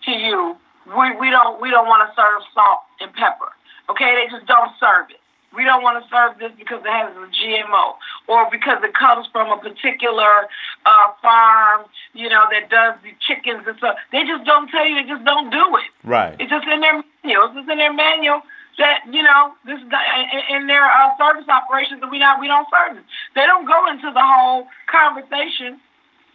to 0.06 0.12
you, 0.12 0.56
we, 0.88 1.14
we 1.20 1.30
don't 1.30 1.60
we 1.60 1.70
don't 1.70 1.86
want 1.86 2.08
to 2.08 2.10
serve 2.16 2.42
salt 2.54 2.80
and 3.00 3.12
pepper. 3.12 3.52
Okay, 3.90 4.16
they 4.16 4.26
just 4.32 4.46
don't 4.46 4.72
serve 4.80 5.10
it. 5.10 5.20
We 5.54 5.64
don't 5.64 5.82
want 5.82 6.02
to 6.02 6.08
serve 6.08 6.38
this 6.40 6.50
because 6.56 6.80
it 6.80 6.88
has 6.88 7.12
a 7.12 7.28
GMO 7.28 7.94
or 8.26 8.48
because 8.50 8.82
it 8.82 8.94
comes 8.94 9.28
from 9.30 9.52
a 9.52 9.60
particular 9.60 10.48
uh, 10.86 11.08
farm, 11.20 11.84
you 12.14 12.28
know, 12.28 12.46
that 12.50 12.70
does 12.70 12.96
the 13.04 13.12
chickens 13.20 13.62
and 13.68 13.76
stuff. 13.76 13.96
They 14.10 14.24
just 14.24 14.44
don't 14.44 14.68
tell 14.68 14.88
you. 14.88 14.96
They 14.96 15.06
just 15.06 15.24
don't 15.24 15.50
do 15.50 15.76
it. 15.76 15.92
Right. 16.02 16.34
It's 16.40 16.48
just 16.48 16.66
in 16.66 16.80
their 16.80 17.04
manual. 17.24 17.50
It's 17.54 17.70
in 17.70 17.78
their 17.78 17.92
manual 17.92 18.42
that 18.78 19.04
you 19.10 19.22
know 19.22 19.52
this 19.66 19.78
in 19.78 20.66
their 20.66 20.84
uh, 20.84 21.16
service 21.18 21.48
operations 21.48 22.00
that 22.00 22.10
we 22.10 22.18
not 22.18 22.40
we 22.40 22.46
don't 22.46 22.66
service. 22.70 23.04
They 23.34 23.46
don't 23.46 23.66
go 23.66 23.88
into 23.90 24.10
the 24.12 24.22
whole 24.22 24.66
conversation. 24.90 25.80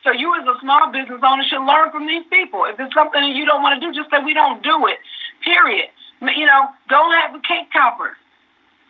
So 0.03 0.11
you 0.11 0.33
as 0.39 0.47
a 0.47 0.59
small 0.61 0.91
business 0.91 1.19
owner 1.25 1.43
should 1.43 1.65
learn 1.65 1.91
from 1.91 2.07
these 2.07 2.23
people. 2.29 2.63
If 2.65 2.79
it's 2.79 2.93
something 2.93 3.19
that 3.19 3.35
you 3.35 3.45
don't 3.45 3.61
want 3.61 3.81
to 3.81 3.83
do, 3.83 3.91
just 3.91 4.09
say 4.09 4.23
we 4.23 4.33
don't 4.33 4.63
do 4.63 4.87
it. 4.87 4.99
Period. 5.43 5.89
You 6.21 6.45
know, 6.45 6.69
don't 6.89 7.11
have 7.19 7.33
the 7.33 7.43
cake 7.43 7.67
topper. 7.73 8.15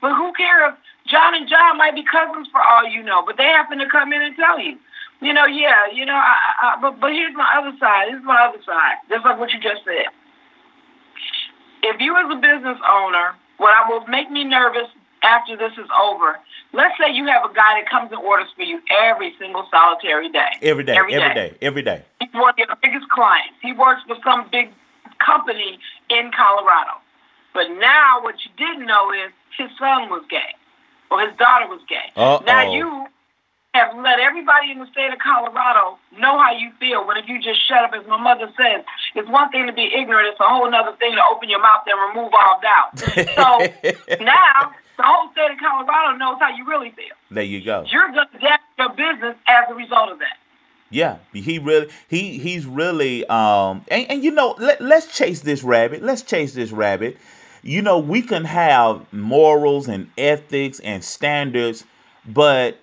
But 0.02 0.14
who 0.16 0.32
cares 0.34 0.74
if 0.74 0.76
John 1.10 1.34
and 1.34 1.50
John 1.50 1.78
might 1.78 1.96
be 1.96 2.04
cousins 2.04 2.48
for 2.52 2.62
all 2.62 2.86
you 2.86 3.02
know, 3.02 3.24
but 3.26 3.38
they 3.38 3.50
happen 3.50 3.80
to 3.80 3.90
come 3.90 4.14
in 4.14 4.22
and 4.22 4.36
tell 4.36 4.60
you. 4.60 4.78
You 5.20 5.34
know, 5.34 5.46
yeah, 5.46 5.90
you 5.92 6.06
know, 6.06 6.14
I, 6.14 6.38
I, 6.62 6.78
but 6.80 7.00
but 7.00 7.10
here's 7.12 7.34
my 7.34 7.50
other 7.58 7.76
side. 7.80 8.14
This 8.14 8.20
is 8.20 8.26
my 8.26 8.38
other 8.46 8.62
side. 8.62 9.02
Just 9.10 9.26
like 9.26 9.40
what 9.40 9.50
you 9.50 9.60
just 9.60 9.82
said. 9.84 10.14
If 11.84 12.02
you 12.02 12.16
as 12.18 12.32
a 12.32 12.36
business 12.36 12.78
owner, 12.90 13.36
what 13.58 13.74
I 13.74 13.90
will 13.90 14.06
make 14.08 14.30
me 14.32 14.44
nervous 14.44 14.88
after 15.24 15.58
this 15.58 15.74
is 15.74 15.88
over, 16.02 16.40
let's 16.74 16.96
say 17.00 17.14
you 17.14 17.26
have 17.28 17.50
a 17.50 17.54
guy 17.54 17.82
that 17.82 17.90
comes 17.90 18.12
and 18.12 18.22
orders 18.22 18.48
for 18.56 18.64
you 18.64 18.80
every 18.92 19.34
single 19.40 19.68
solitary 19.72 20.30
day. 20.30 20.52
Every 20.62 20.84
day, 20.84 20.96
every, 20.96 21.14
every 21.16 21.34
day. 21.34 21.50
day, 21.50 21.58
every 21.62 21.82
day. 21.82 22.04
He's 22.20 22.34
one 22.34 22.50
of 22.50 22.58
your 22.58 22.68
biggest 22.82 23.10
clients. 23.10 23.54
He 23.62 23.74
works 23.74 24.02
for 24.08 24.18
some 24.24 24.48
big 24.52 24.70
company 25.20 25.80
in 26.10 26.32
Colorado. 26.36 27.02
But 27.54 27.70
now 27.80 28.22
what 28.22 28.36
you 28.46 28.52
didn't 28.58 28.86
know 28.86 29.12
is 29.12 29.32
his 29.58 29.70
son 29.80 30.10
was 30.10 30.24
gay 30.30 30.54
or 31.10 31.22
his 31.22 31.36
daughter 31.38 31.68
was 31.68 31.82
gay. 31.90 32.12
Uh-oh. 32.16 32.44
Now 32.46 32.72
you 32.72 33.08
have 33.78 33.96
let 33.98 34.20
everybody 34.20 34.72
in 34.72 34.80
the 34.80 34.88
state 34.88 35.14
of 35.14 35.20
Colorado 35.20 35.98
know 36.18 36.38
how 36.38 36.52
you 36.52 36.72
feel. 36.80 37.06
But 37.06 37.18
if 37.18 37.28
you 37.28 37.42
just 37.42 37.62
shut 37.68 37.84
up, 37.84 37.94
as 37.94 38.06
my 38.08 38.18
mother 38.18 38.52
says, 38.58 38.84
it's 39.16 39.30
one 39.30 39.50
thing 39.52 39.68
to 39.68 39.74
be 39.74 39.90
ignorant. 39.94 40.28
It's 40.34 40.40
a 40.40 40.48
whole 40.48 40.68
other 40.74 40.96
thing 40.98 41.14
to 41.14 41.24
open 41.32 41.50
your 41.50 41.62
mouth 41.62 41.86
and 41.86 41.98
remove 42.10 42.34
all 42.34 42.60
doubt. 42.62 42.98
So 43.00 44.18
now 44.24 44.74
the 44.98 45.04
whole 45.04 45.32
state 45.32 45.52
of 45.52 45.58
Colorado 45.60 46.18
knows 46.18 46.38
how 46.40 46.50
you 46.56 46.66
really 46.68 46.92
feel. 46.92 47.16
There 47.30 47.44
you 47.44 47.64
go. 47.64 47.86
You're 47.88 48.12
going 48.12 48.28
to 48.34 48.40
damage 48.40 48.76
your 48.78 48.90
business 48.90 49.36
as 49.48 49.66
a 49.70 49.76
result 49.76 50.10
of 50.10 50.20
that. 50.20 50.38
Yeah, 50.90 51.18
he 51.34 51.60
really 51.60 51.90
he 52.08 52.38
he's 52.38 52.66
really 52.66 53.26
um 53.26 53.84
and, 53.90 54.10
and 54.10 54.24
you 54.24 54.32
know 54.32 54.56
let, 54.58 54.80
let's 54.80 55.18
chase 55.18 55.42
this 55.42 55.62
rabbit. 55.62 56.02
Let's 56.02 56.22
chase 56.22 56.54
this 56.54 56.72
rabbit 56.72 57.18
you 57.68 57.82
know, 57.82 58.00
we 58.00 58.22
can 58.22 58.46
have 58.46 59.12
morals 59.12 59.88
and 59.88 60.10
ethics 60.18 60.80
and 60.80 61.04
standards, 61.04 61.84
but 62.26 62.80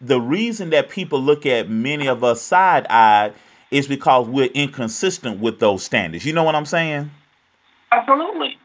the 0.00 0.20
reason 0.20 0.70
that 0.70 0.90
people 0.90 1.20
look 1.20 1.46
at 1.46 1.68
many 1.68 2.06
of 2.08 2.22
us 2.22 2.42
side 2.42 2.86
eyed 2.88 3.32
is 3.70 3.86
because 3.86 4.28
we're 4.28 4.46
inconsistent 4.46 5.40
with 5.40 5.58
those 5.58 5.82
standards. 5.82 6.24
You 6.24 6.32
know 6.32 6.44
what 6.44 6.54
I'm 6.54 6.66
saying? 6.66 7.10
Absolutely. 7.92 8.58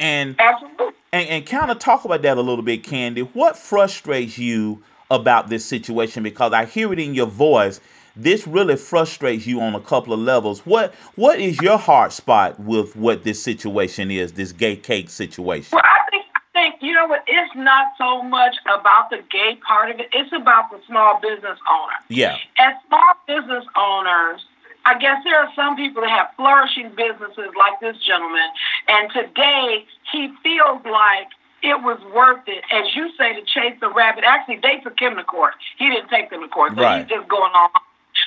And 0.00 0.36
Absolutely. 0.38 0.92
And, 1.12 1.28
and 1.28 1.46
kind 1.46 1.70
of 1.70 1.78
talk 1.78 2.04
about 2.04 2.22
that 2.22 2.36
a 2.36 2.40
little 2.40 2.64
bit, 2.64 2.82
Kandi. 2.82 3.28
What 3.34 3.56
frustrates 3.56 4.36
you 4.38 4.82
about 5.10 5.48
this 5.48 5.64
situation? 5.64 6.22
Because 6.22 6.52
I 6.52 6.64
hear 6.64 6.92
it 6.92 6.98
in 6.98 7.14
your 7.14 7.26
voice 7.26 7.80
this 8.16 8.46
really 8.46 8.76
frustrates 8.76 9.46
you 9.46 9.60
on 9.60 9.74
a 9.74 9.80
couple 9.80 10.12
of 10.12 10.20
levels. 10.20 10.64
What 10.64 10.94
what 11.16 11.40
is 11.40 11.60
your 11.60 11.78
heart 11.78 12.12
spot 12.12 12.58
with 12.60 12.94
what 12.94 13.24
this 13.24 13.42
situation 13.42 14.10
is, 14.10 14.32
this 14.32 14.52
gay 14.52 14.76
cake 14.76 15.10
situation? 15.10 15.70
Well, 15.72 15.82
I 15.84 16.10
think 16.10 16.24
I 16.36 16.40
think 16.52 16.74
you 16.80 16.93
know 17.04 17.10
what, 17.10 17.24
it's 17.26 17.54
not 17.54 17.92
so 17.98 18.22
much 18.22 18.56
about 18.64 19.10
the 19.10 19.22
gay 19.30 19.58
part 19.66 19.90
of 19.90 20.00
it, 20.00 20.08
it's 20.12 20.32
about 20.32 20.70
the 20.70 20.80
small 20.86 21.20
business 21.20 21.58
owner. 21.68 21.98
Yeah. 22.08 22.36
As 22.58 22.74
small 22.86 23.14
business 23.26 23.64
owners, 23.76 24.44
I 24.84 24.98
guess 24.98 25.24
there 25.24 25.38
are 25.38 25.50
some 25.56 25.76
people 25.76 26.02
that 26.02 26.10
have 26.10 26.28
flourishing 26.36 26.90
businesses 26.90 27.52
like 27.56 27.80
this 27.80 27.96
gentleman, 28.04 28.48
and 28.88 29.10
today 29.12 29.86
he 30.12 30.32
feels 30.42 30.84
like 30.84 31.28
it 31.62 31.80
was 31.80 31.98
worth 32.14 32.44
it, 32.46 32.62
as 32.70 32.94
you 32.94 33.08
say, 33.16 33.32
to 33.32 33.40
chase 33.40 33.78
the 33.80 33.88
rabbit. 33.88 34.24
Actually, 34.26 34.60
they 34.62 34.80
took 34.84 35.00
him 35.00 35.16
to 35.16 35.24
court. 35.24 35.54
He 35.78 35.88
didn't 35.88 36.10
take 36.10 36.28
them 36.28 36.42
to 36.42 36.48
court, 36.48 36.74
so 36.76 36.82
right. 36.82 37.00
he's 37.00 37.16
just 37.16 37.28
going 37.28 37.52
on 37.52 37.70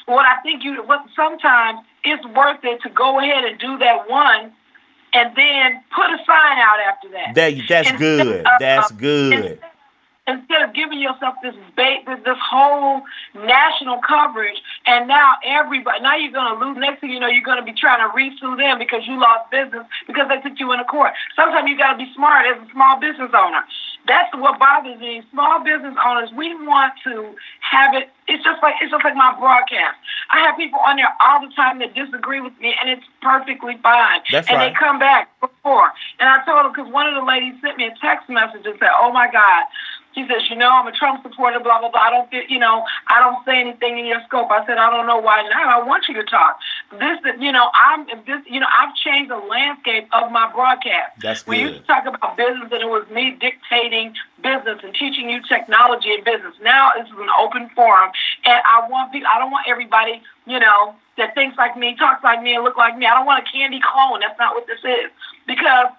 what 0.05 0.25
I 0.25 0.41
think 0.41 0.63
you 0.63 0.81
what 0.83 1.05
sometimes 1.15 1.79
it's 2.03 2.25
worth 2.27 2.59
it 2.63 2.81
to 2.81 2.89
go 2.89 3.19
ahead 3.19 3.43
and 3.43 3.59
do 3.59 3.77
that 3.77 4.09
one 4.09 4.53
and 5.13 5.35
then 5.35 5.83
put 5.95 6.05
a 6.05 6.17
sign 6.25 6.57
out 6.59 6.79
after 6.87 7.09
that. 7.09 7.35
That 7.35 7.53
that's 7.67 7.89
instead 7.91 7.99
good. 7.99 8.39
Of, 8.41 8.45
uh, 8.45 8.57
that's 8.59 8.91
good 8.91 9.59
instead 10.27 10.61
of 10.61 10.75
giving 10.75 10.99
yourself 10.99 11.35
this 11.41 11.55
bait, 11.75 12.03
this 12.05 12.37
whole 12.37 13.01
national 13.33 13.99
coverage, 14.05 14.59
and 14.85 15.07
now 15.07 15.35
everybody, 15.43 16.01
now 16.01 16.15
you're 16.15 16.31
going 16.31 16.51
to 16.51 16.59
lose. 16.59 16.77
Next 16.77 16.99
thing 16.99 17.11
you 17.11 17.19
know, 17.19 17.27
you're 17.27 17.47
going 17.47 17.57
to 17.57 17.63
be 17.63 17.73
trying 17.73 18.03
to 18.03 18.13
resue 18.13 18.55
them 18.57 18.77
because 18.77 19.07
you 19.07 19.19
lost 19.19 19.49
business 19.49 19.87
because 20.05 20.27
they 20.27 20.37
took 20.43 20.59
you 20.59 20.71
in 20.73 20.79
a 20.79 20.85
court. 20.85 21.13
Sometimes 21.35 21.67
you 21.69 21.77
got 21.77 21.93
to 21.93 21.97
be 21.97 22.11
smart 22.13 22.45
as 22.45 22.61
a 22.61 22.71
small 22.71 22.99
business 22.99 23.31
owner. 23.33 23.63
That's 24.07 24.33
what 24.35 24.59
bothers 24.59 24.99
me. 24.99 25.21
Small 25.31 25.63
business 25.63 25.95
owners, 26.05 26.29
we 26.35 26.55
want 26.65 26.93
to 27.03 27.35
have 27.59 27.93
it. 27.93 28.09
It's 28.27 28.43
just 28.43 28.63
like 28.63 28.75
it's 28.81 28.91
just 28.91 29.03
like 29.03 29.15
my 29.15 29.35
broadcast. 29.37 29.97
I 30.31 30.39
have 30.47 30.57
people 30.57 30.79
on 30.79 30.95
there 30.95 31.11
all 31.21 31.41
the 31.41 31.53
time 31.53 31.79
that 31.79 31.93
disagree 31.93 32.41
with 32.41 32.57
me, 32.59 32.73
and 32.79 32.89
it's 32.89 33.05
perfectly 33.21 33.77
fine. 33.83 34.21
That's 34.31 34.47
and 34.47 34.57
right. 34.57 34.73
they 34.73 34.79
come 34.79 34.99
back 34.99 35.29
before, 35.39 35.91
and 36.19 36.27
I 36.27 36.43
told 36.45 36.65
them 36.65 36.71
because 36.71 36.91
one 36.91 37.07
of 37.07 37.15
the 37.15 37.27
ladies 37.27 37.55
sent 37.61 37.77
me 37.77 37.85
a 37.85 37.95
text 38.01 38.29
message 38.29 38.65
and 38.65 38.79
said, 38.79 38.91
"Oh 38.95 39.11
my 39.11 39.29
God." 39.31 39.65
She 40.17 40.25
says, 40.25 40.49
you 40.49 40.55
know, 40.57 40.73
I'm 40.73 40.87
a 40.87 40.91
Trump 40.91 41.21
supporter, 41.21 41.59
blah, 41.59 41.77
blah, 41.77 41.93
blah. 41.93 42.01
I 42.01 42.09
don't 42.09 42.25
feel, 42.31 42.41
you 42.49 42.57
know, 42.57 42.81
I 43.05 43.21
don't 43.21 43.45
say 43.45 43.61
anything 43.61 43.99
in 43.99 44.07
your 44.07 44.17
scope. 44.25 44.49
I 44.49 44.65
said, 44.65 44.81
I 44.81 44.89
don't 44.89 45.05
know 45.05 45.21
why 45.21 45.45
now. 45.45 45.77
I 45.79 45.85
want 45.85 46.09
you 46.09 46.15
to 46.15 46.23
talk. 46.23 46.57
This, 46.97 47.21
you 47.37 47.51
know, 47.51 47.69
I'm, 47.77 48.07
this, 48.25 48.41
you 48.49 48.59
know, 48.59 48.65
I've 48.65 48.95
changed 48.95 49.29
the 49.29 49.37
landscape 49.37 50.09
of 50.13 50.31
my 50.31 50.51
broadcast. 50.51 51.21
That's 51.21 51.43
good. 51.43 51.51
We 51.51 51.57
used 51.69 51.81
to 51.81 51.85
talk 51.85 52.09
about 52.09 52.35
business 52.35 52.65
and 52.65 52.81
it 52.81 52.89
was 52.89 53.05
me 53.13 53.37
dictating 53.37 54.17
business 54.41 54.81
and 54.81 54.89
teaching 54.97 55.29
you 55.29 55.37
technology 55.45 56.09
and 56.09 56.25
business. 56.25 56.57
Now 56.65 56.97
this 56.97 57.05
is 57.05 57.13
an 57.13 57.29
open 57.37 57.69
forum 57.77 58.09
and 58.43 58.57
I 58.65 58.89
want 58.89 59.13
people, 59.13 59.29
I 59.29 59.37
don't 59.37 59.51
want 59.51 59.67
everybody, 59.69 60.23
you 60.47 60.57
know, 60.57 60.95
that 61.17 61.35
thinks 61.35 61.57
like 61.57 61.77
me, 61.77 61.95
talks 61.95 62.23
like 62.23 62.41
me, 62.41 62.55
and 62.55 62.63
look 62.63 62.77
like 62.77 62.97
me. 62.97 63.05
I 63.05 63.13
don't 63.13 63.25
want 63.25 63.45
a 63.45 63.51
candy 63.51 63.81
clone. 63.81 64.21
That's 64.21 64.37
not 64.39 64.55
what 64.55 64.65
this 64.65 64.81
is. 64.81 65.11
Because 65.45 65.93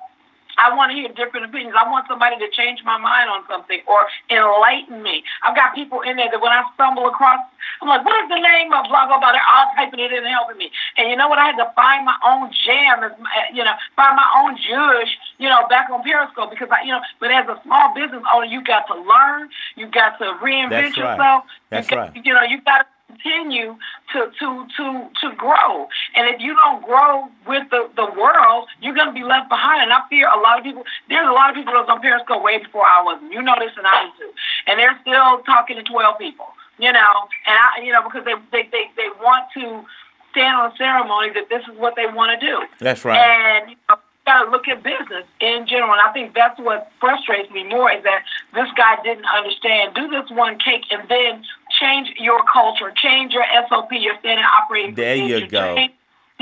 I 0.58 0.74
want 0.74 0.90
to 0.90 0.96
hear 0.98 1.08
different 1.14 1.46
opinions. 1.46 1.74
I 1.78 1.88
want 1.88 2.06
somebody 2.08 2.36
to 2.38 2.50
change 2.50 2.82
my 2.84 2.98
mind 2.98 3.30
on 3.30 3.46
something 3.48 3.80
or 3.86 4.06
enlighten 4.28 5.02
me. 5.02 5.22
I've 5.46 5.54
got 5.54 5.74
people 5.74 6.02
in 6.02 6.16
there 6.16 6.28
that 6.30 6.42
when 6.42 6.52
I 6.52 6.66
stumble 6.74 7.06
across, 7.06 7.40
I'm 7.80 7.88
like, 7.88 8.04
what 8.04 8.18
is 8.24 8.28
the 8.28 8.42
name 8.42 8.72
of 8.72 8.90
blah, 8.90 9.06
blah, 9.06 9.18
blah? 9.22 9.32
They're 9.32 9.50
all 9.54 9.70
typing 9.76 10.00
it 10.00 10.10
in 10.10 10.18
and 10.18 10.26
helping 10.26 10.58
me. 10.58 10.70
And 10.96 11.10
you 11.10 11.16
know 11.16 11.28
what? 11.28 11.38
I 11.38 11.46
had 11.46 11.56
to 11.56 11.70
find 11.74 12.04
my 12.04 12.18
own 12.26 12.50
jam, 12.50 13.06
you 13.54 13.62
know, 13.62 13.74
find 13.94 14.16
my 14.16 14.28
own 14.42 14.58
judge, 14.58 15.16
you 15.38 15.48
know, 15.48 15.66
back 15.68 15.90
on 15.90 16.02
Periscope 16.02 16.50
because 16.50 16.68
I, 16.70 16.82
you 16.82 16.92
know, 16.92 17.00
but 17.20 17.30
as 17.30 17.46
a 17.46 17.60
small 17.62 17.94
business 17.94 18.22
owner, 18.34 18.46
you 18.46 18.62
got 18.64 18.86
to 18.88 18.94
learn, 18.98 19.48
you 19.76 19.86
got 19.86 20.18
to 20.18 20.36
reinvent 20.42 20.70
That's 20.70 20.96
yourself. 20.96 21.18
Right. 21.18 21.42
That's 21.70 21.90
you 21.90 21.96
got, 21.96 22.14
right. 22.14 22.26
You 22.26 22.34
know, 22.34 22.42
you 22.42 22.60
got 22.62 22.78
to 22.78 22.86
continue 23.08 23.76
to 24.12 24.30
to 24.38 24.66
to 24.76 25.08
to 25.20 25.34
grow. 25.36 25.88
And 26.14 26.28
if 26.28 26.40
you 26.40 26.54
don't 26.54 26.84
grow 26.84 27.28
with 27.46 27.68
the, 27.70 27.88
the 27.96 28.06
world, 28.18 28.68
you're 28.80 28.94
gonna 28.94 29.12
be 29.12 29.24
left 29.24 29.48
behind. 29.48 29.82
And 29.82 29.92
I 29.92 30.00
fear 30.08 30.28
a 30.28 30.40
lot 30.40 30.58
of 30.58 30.64
people 30.64 30.84
there's 31.08 31.26
a 31.26 31.32
lot 31.32 31.50
of 31.50 31.56
people 31.56 31.72
that 31.72 31.80
was 31.80 31.88
on 31.88 32.00
Periscope 32.00 32.42
way 32.42 32.58
before 32.58 32.84
I 32.84 33.02
was. 33.02 33.20
You 33.30 33.42
know 33.42 33.54
this 33.58 33.72
and 33.76 33.86
I 33.86 34.04
do 34.04 34.24
too. 34.24 34.32
And 34.66 34.78
they're 34.78 34.98
still 35.00 35.42
talking 35.42 35.76
to 35.76 35.82
twelve 35.82 36.18
people. 36.18 36.46
You 36.78 36.92
know, 36.92 37.14
and 37.46 37.56
I 37.58 37.82
you 37.82 37.92
know, 37.92 38.02
because 38.02 38.24
they 38.24 38.34
they, 38.52 38.68
they, 38.70 38.84
they 38.96 39.08
want 39.20 39.46
to 39.54 39.84
stand 40.30 40.56
on 40.56 40.72
a 40.72 40.76
ceremony 40.76 41.30
that 41.34 41.48
this 41.48 41.62
is 41.66 41.76
what 41.78 41.96
they 41.96 42.06
want 42.06 42.38
to 42.38 42.46
do. 42.46 42.62
That's 42.78 43.04
right. 43.04 43.18
And 43.18 43.70
you 43.70 43.76
know, 43.88 43.96
got 44.28 44.44
to 44.44 44.50
look 44.50 44.68
at 44.68 44.82
business 44.82 45.24
in 45.40 45.66
general. 45.66 45.92
And 45.96 46.04
I 46.04 46.12
think 46.12 46.34
that's 46.34 46.60
what 46.60 46.92
frustrates 47.00 47.50
me 47.50 47.64
more 47.64 47.90
is 47.90 48.04
that 48.04 48.28
this 48.52 48.68
guy 48.76 49.00
didn't 49.02 49.24
understand. 49.24 49.94
Do 49.94 50.06
this 50.08 50.28
one 50.30 50.58
cake 50.58 50.84
and 50.90 51.08
then 51.08 51.42
change 51.80 52.08
your 52.18 52.42
culture, 52.52 52.92
change 52.96 53.32
your 53.32 53.44
SOP, 53.68 53.92
your 53.92 54.18
standard 54.20 54.44
operating 54.44 54.94
There 54.94 55.16
procedure. 55.16 55.38
you 55.38 55.50
go. 55.50 55.74
Change, 55.74 55.92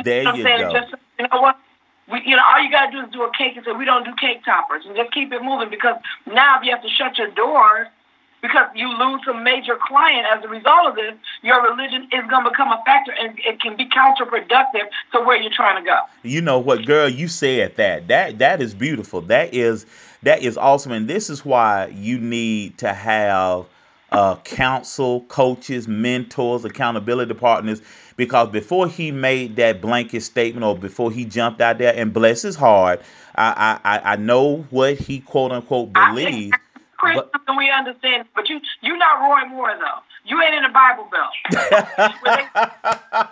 there 0.04 0.36
you, 0.36 0.44
go. 0.44 0.72
Just 0.72 0.94
you 1.18 1.26
know 1.28 1.40
what? 1.40 1.58
We, 2.10 2.22
you 2.24 2.36
know, 2.36 2.42
all 2.46 2.62
you 2.62 2.70
gotta 2.70 2.92
do 2.92 3.00
is 3.00 3.12
do 3.12 3.22
a 3.22 3.30
cake 3.36 3.56
and 3.56 3.64
say 3.64 3.72
we 3.72 3.84
don't 3.84 4.04
do 4.04 4.14
cake 4.20 4.44
toppers, 4.44 4.84
and 4.86 4.94
just 4.96 5.12
keep 5.12 5.32
it 5.32 5.42
moving. 5.42 5.70
Because 5.70 5.96
now, 6.26 6.58
if 6.58 6.64
you 6.64 6.70
have 6.70 6.82
to 6.82 6.88
shut 6.88 7.18
your 7.18 7.30
doors 7.30 7.88
because 8.42 8.68
you 8.74 8.88
lose 8.88 9.22
a 9.28 9.34
major 9.34 9.76
client 9.88 10.26
as 10.32 10.44
a 10.44 10.48
result 10.48 10.88
of 10.88 10.94
this, 10.94 11.14
your 11.42 11.62
religion 11.62 12.02
is 12.12 12.22
going 12.30 12.44
to 12.44 12.50
become 12.50 12.68
a 12.68 12.80
factor 12.84 13.12
and 13.18 13.38
it 13.38 13.60
can 13.60 13.76
be 13.76 13.88
counterproductive 13.88 14.86
to 15.12 15.20
where 15.20 15.40
you're 15.40 15.52
trying 15.52 15.82
to 15.82 15.88
go. 15.88 15.98
You 16.22 16.40
know 16.40 16.58
what, 16.58 16.84
girl, 16.86 17.08
you 17.08 17.28
said 17.28 17.76
that. 17.76 18.08
That 18.08 18.38
that 18.38 18.62
is 18.62 18.74
beautiful. 18.74 19.20
That 19.22 19.52
is 19.52 19.86
that 20.22 20.42
is 20.42 20.56
awesome 20.56 20.92
and 20.92 21.08
this 21.08 21.30
is 21.30 21.44
why 21.44 21.86
you 21.88 22.18
need 22.18 22.78
to 22.78 22.92
have 22.92 23.66
uh, 24.12 24.36
counsel, 24.36 25.22
coaches, 25.22 25.88
mentors, 25.88 26.64
accountability 26.64 27.34
partners 27.34 27.82
because 28.16 28.48
before 28.48 28.88
he 28.88 29.10
made 29.10 29.56
that 29.56 29.80
blanket 29.80 30.22
statement 30.22 30.64
or 30.64 30.76
before 30.76 31.10
he 31.10 31.24
jumped 31.24 31.60
out 31.60 31.78
there 31.78 31.94
and 31.94 32.12
bless 32.12 32.42
his 32.42 32.56
heart, 32.56 33.02
I 33.34 33.78
I, 33.84 34.12
I 34.12 34.16
know 34.16 34.66
what 34.70 34.96
he 34.96 35.20
quote 35.20 35.52
unquote 35.52 35.92
believes. 35.92 36.52
Christians 36.96 37.30
but, 37.46 37.56
we 37.56 37.70
understand, 37.70 38.26
but 38.34 38.48
you 38.48 38.60
you're 38.80 38.96
not 38.96 39.20
Roy 39.20 39.48
Moore 39.48 39.76
though. 39.78 40.00
You 40.26 40.40
ain't 40.42 40.54
in 40.54 40.62
the 40.62 40.70
Bible 40.70 41.08
Belt. 41.10 41.32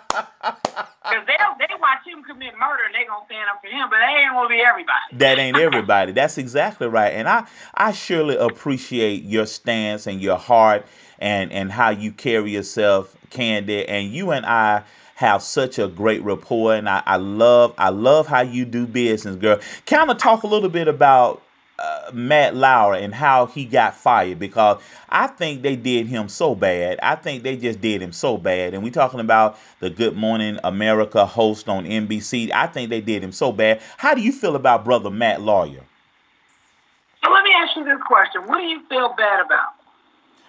Because 1.05 1.27
they 1.27 1.37
they 1.59 1.73
watch 1.79 1.99
him 2.05 2.23
commit 2.23 2.53
murder 2.57 2.83
and 2.85 2.95
they 2.95 3.05
gonna 3.07 3.23
stand 3.25 3.47
up 3.53 3.61
for 3.61 3.67
him, 3.67 3.89
but 3.91 3.97
they 3.97 4.21
ain't 4.23 4.33
gonna 4.33 4.49
be 4.49 4.59
everybody. 4.59 4.97
That 5.13 5.37
ain't 5.37 5.57
everybody. 5.57 6.13
That's 6.13 6.39
exactly 6.39 6.87
right. 6.87 7.13
And 7.13 7.27
I 7.27 7.45
I 7.75 7.91
surely 7.91 8.35
appreciate 8.37 9.23
your 9.23 9.45
stance 9.45 10.07
and 10.07 10.19
your 10.19 10.37
heart 10.37 10.87
and 11.19 11.51
and 11.51 11.71
how 11.71 11.89
you 11.89 12.11
carry 12.11 12.49
yourself, 12.51 13.15
Kandi. 13.29 13.85
And 13.87 14.11
you 14.11 14.31
and 14.31 14.47
I 14.47 14.81
have 15.15 15.43
such 15.43 15.77
a 15.77 15.87
great 15.87 16.23
rapport 16.23 16.73
and 16.75 16.89
I, 16.89 17.03
I 17.05 17.17
love 17.17 17.75
I 17.77 17.89
love 17.89 18.25
how 18.25 18.41
you 18.41 18.65
do 18.65 18.87
business, 18.87 19.35
girl. 19.35 19.59
Kind 19.85 20.09
of 20.09 20.17
talk 20.17 20.41
a 20.41 20.47
little 20.47 20.69
bit 20.69 20.87
about 20.87 21.43
uh, 21.77 22.11
Matt 22.13 22.55
Lauer 22.55 22.95
and 22.95 23.13
how 23.13 23.45
he 23.45 23.65
got 23.65 23.95
fired 23.95 24.39
because 24.39 24.81
I 25.09 25.27
think 25.27 25.61
they 25.61 25.75
did 25.75 26.07
him 26.07 26.29
so 26.29 26.55
bad. 26.55 26.99
I 27.01 27.15
think 27.15 27.43
they 27.43 27.57
just 27.57 27.81
did 27.81 28.01
him 28.01 28.11
so 28.11 28.37
bad. 28.37 28.73
And 28.73 28.83
we're 28.83 28.91
talking 28.91 29.19
about 29.19 29.57
the 29.79 29.89
Good 29.89 30.15
Morning 30.15 30.59
America 30.63 31.25
host 31.25 31.67
on 31.67 31.85
NBC. 31.85 32.51
I 32.53 32.67
think 32.67 32.89
they 32.89 33.01
did 33.01 33.23
him 33.23 33.31
so 33.31 33.51
bad. 33.51 33.81
How 33.97 34.13
do 34.13 34.21
you 34.21 34.31
feel 34.31 34.55
about 34.55 34.85
brother 34.85 35.09
Matt 35.09 35.41
Lauer? 35.41 35.81
So 37.23 37.31
let 37.31 37.43
me 37.43 37.51
ask 37.55 37.75
you 37.75 37.83
this 37.83 37.99
question: 38.05 38.41
What 38.47 38.59
do 38.59 38.63
you 38.65 38.81
feel 38.87 39.13
bad 39.17 39.45
about? 39.45 39.73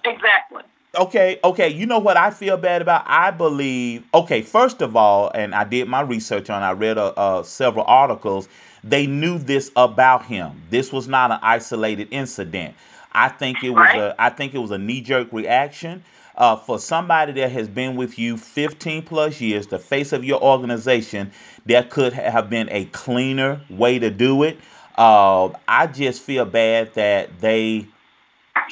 Exactly. 0.04 0.62
Okay, 0.97 1.38
okay. 1.45 1.68
You 1.68 1.85
know 1.85 1.99
what 1.99 2.16
I 2.16 2.30
feel 2.30 2.56
bad 2.56 2.80
about? 2.80 3.04
I 3.06 3.30
believe. 3.30 4.04
Okay, 4.14 4.40
first 4.40 4.80
of 4.80 4.97
all, 4.97 5.30
and 5.35 5.54
I 5.54 5.64
did 5.64 5.88
my 5.88 6.00
research 6.00 6.49
on. 6.49 6.62
I 6.62 6.73
read 6.73 6.97
uh, 6.97 7.12
uh, 7.16 7.42
several 7.42 7.85
articles 7.87 8.49
they 8.88 9.06
knew 9.06 9.38
this 9.38 9.70
about 9.76 10.24
him. 10.24 10.62
This 10.70 10.92
was 10.92 11.08
not 11.08 11.30
an 11.30 11.38
isolated 11.42 12.08
incident. 12.10 12.74
I 13.12 13.28
think 13.28 13.64
it 13.64 13.70
was 13.70 13.88
a 13.94 14.14
I 14.18 14.30
think 14.30 14.54
it 14.54 14.58
was 14.58 14.70
a 14.70 14.78
knee 14.78 15.00
jerk 15.00 15.32
reaction. 15.32 16.04
Uh, 16.36 16.54
for 16.54 16.78
somebody 16.78 17.32
that 17.32 17.50
has 17.50 17.66
been 17.66 17.96
with 17.96 18.18
you 18.18 18.36
15 18.36 19.02
plus 19.04 19.40
years, 19.40 19.68
the 19.68 19.78
face 19.78 20.12
of 20.12 20.22
your 20.22 20.42
organization, 20.42 21.32
there 21.64 21.82
could 21.82 22.12
have 22.12 22.50
been 22.50 22.68
a 22.70 22.84
cleaner 22.86 23.58
way 23.70 23.98
to 23.98 24.10
do 24.10 24.42
it. 24.42 24.58
Uh, 24.98 25.48
I 25.66 25.86
just 25.86 26.22
feel 26.22 26.44
bad 26.44 26.92
that 26.92 27.40
they 27.40 27.86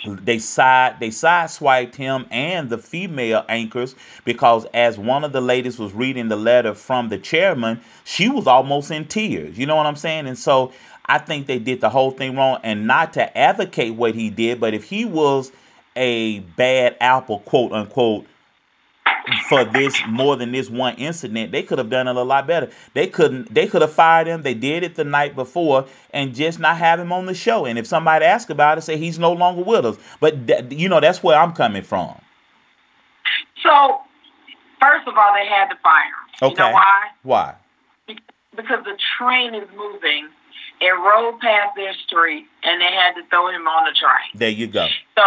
they 0.07 0.39
side 0.39 0.97
they 1.01 1.09
sideswiped 1.09 1.95
him 1.95 2.27
and 2.31 2.69
the 2.71 2.79
female 2.79 3.45
anchors 3.49 3.95
because 4.25 4.67
as 4.75 4.99
one 4.99 5.25
of 5.25 5.33
the 5.33 5.41
ladies 5.41 5.79
was 5.79 5.93
reading 5.93 6.29
the 6.29 6.37
letter 6.37 6.75
from 6.75 7.09
the 7.09 7.19
chairman, 7.19 7.81
she 8.05 8.29
was 8.29 8.47
almost 8.47 8.91
in 8.91 9.07
tears. 9.07 9.59
You 9.59 9.67
know 9.67 9.77
what 9.77 9.87
I'm 9.87 9.97
saying? 9.97 10.27
And 10.27 10.39
so 10.39 10.73
I 11.07 11.19
think 11.19 11.47
they 11.47 11.59
did 11.59 11.81
the 11.81 11.91
whole 11.91 12.11
thing 12.11 12.37
wrong 12.37 12.61
and 12.63 12.87
not 12.87 13.13
to 13.15 13.37
advocate 13.37 13.95
what 13.95 14.15
he 14.15 14.31
did, 14.31 14.61
but 14.61 14.75
if 14.75 14.85
he 14.85 15.05
was 15.05 15.53
a 15.97 16.40
bad 16.40 16.97
apple, 17.01 17.40
quote 17.40 17.73
unquote, 17.73 18.27
for 19.49 19.65
this 19.65 20.01
more 20.09 20.37
than 20.37 20.53
this 20.53 20.69
one 20.69 20.95
incident. 20.97 21.53
They 21.53 21.63
could 21.63 21.79
have 21.79 21.91
done 21.91 22.09
it 22.09 22.17
a 22.17 22.23
lot 22.23 22.47
better. 22.47 22.71
They 22.93 23.07
couldn't. 23.07 23.53
They 23.53 23.67
could 23.67 23.83
have 23.83 23.93
fired 23.93 24.27
him. 24.27 24.43
They 24.43 24.55
did 24.55 24.83
it 24.83 24.95
the 24.95 25.05
night 25.05 25.35
before 25.35 25.87
and 26.13 26.35
just 26.35 26.59
not 26.59 26.77
have 26.77 27.01
him 27.01 27.13
on 27.13 27.27
the 27.27 27.35
show. 27.35 27.65
And 27.65 27.79
if 27.79 27.87
somebody 27.87 28.25
asks 28.25 28.51
about 28.51 28.79
it, 28.79 28.83
say 28.83 28.97
he's 28.97 29.19
no 29.19 29.33
longer 29.33 29.63
with 29.63 29.87
us. 29.87 29.97
But 30.21 30.47
th- 30.47 30.73
you 30.73 30.89
know 30.89 31.01
that's 31.01 31.23
where 31.23 31.39
I'm 31.39 31.53
coming 31.53 31.83
from. 31.83 32.15
So, 33.63 34.01
first 34.81 35.09
of 35.09 35.15
all, 35.17 35.33
they 35.35 35.47
had 35.47 35.69
to 35.71 35.77
fire 35.83 36.05
him. 36.05 36.53
Okay. 36.53 36.63
You 36.63 36.69
know 36.69 36.75
why? 36.75 37.03
Why? 37.23 37.55
Because 38.57 38.85
the 38.85 38.97
train 39.19 39.55
is 39.55 39.69
moving 39.77 40.29
it 40.81 40.91
rolled 40.91 41.41
past 41.41 41.77
their 41.77 41.95
street, 42.07 42.47
and 42.63 42.81
they 42.81 42.93
had 42.93 43.15
to 43.15 43.23
throw 43.31 43.49
him 43.49 43.67
on 43.67 43.85
the 43.85 43.95
train. 43.95 44.31
There 44.35 44.51
you 44.51 44.67
go. 44.67 44.87
So, 45.17 45.23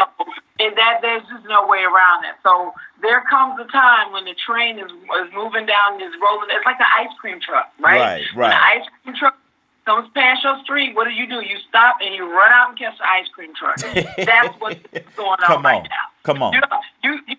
and 0.59 0.75
that 0.77 0.99
there's 1.01 1.23
just 1.23 1.45
no 1.47 1.67
way 1.67 1.83
around 1.83 2.25
it. 2.25 2.35
So 2.43 2.73
there 3.01 3.23
comes 3.29 3.59
a 3.59 3.71
time 3.71 4.11
when 4.11 4.25
the 4.25 4.35
train 4.35 4.79
is 4.79 4.91
is 4.91 5.29
moving 5.33 5.65
down, 5.65 6.01
is 6.01 6.13
rolling. 6.21 6.49
It's 6.51 6.65
like 6.65 6.77
the 6.77 6.89
ice 6.89 7.13
cream 7.19 7.39
truck, 7.39 7.71
right? 7.79 7.99
Right, 7.99 8.23
right. 8.35 8.37
When 8.37 8.49
the 8.49 8.63
ice 8.63 8.87
cream 9.03 9.15
truck 9.15 9.37
comes 9.85 10.09
past 10.13 10.43
your 10.43 10.59
street, 10.63 10.95
what 10.95 11.05
do 11.05 11.11
you 11.11 11.27
do? 11.27 11.39
You 11.41 11.57
stop 11.69 11.97
and 12.01 12.13
you 12.13 12.29
run 12.29 12.51
out 12.51 12.69
and 12.69 12.77
catch 12.77 12.97
the 12.97 13.07
ice 13.07 13.27
cream 13.33 13.53
truck. 13.55 13.79
That's 14.17 14.53
what's 14.59 14.79
going 15.15 15.39
on, 15.39 15.47
Come 15.47 15.65
on 15.65 15.73
right 15.73 15.83
now. 15.83 16.07
Come 16.23 16.43
on. 16.43 16.53
You, 16.53 16.61
you, 17.03 17.19
you 17.27 17.35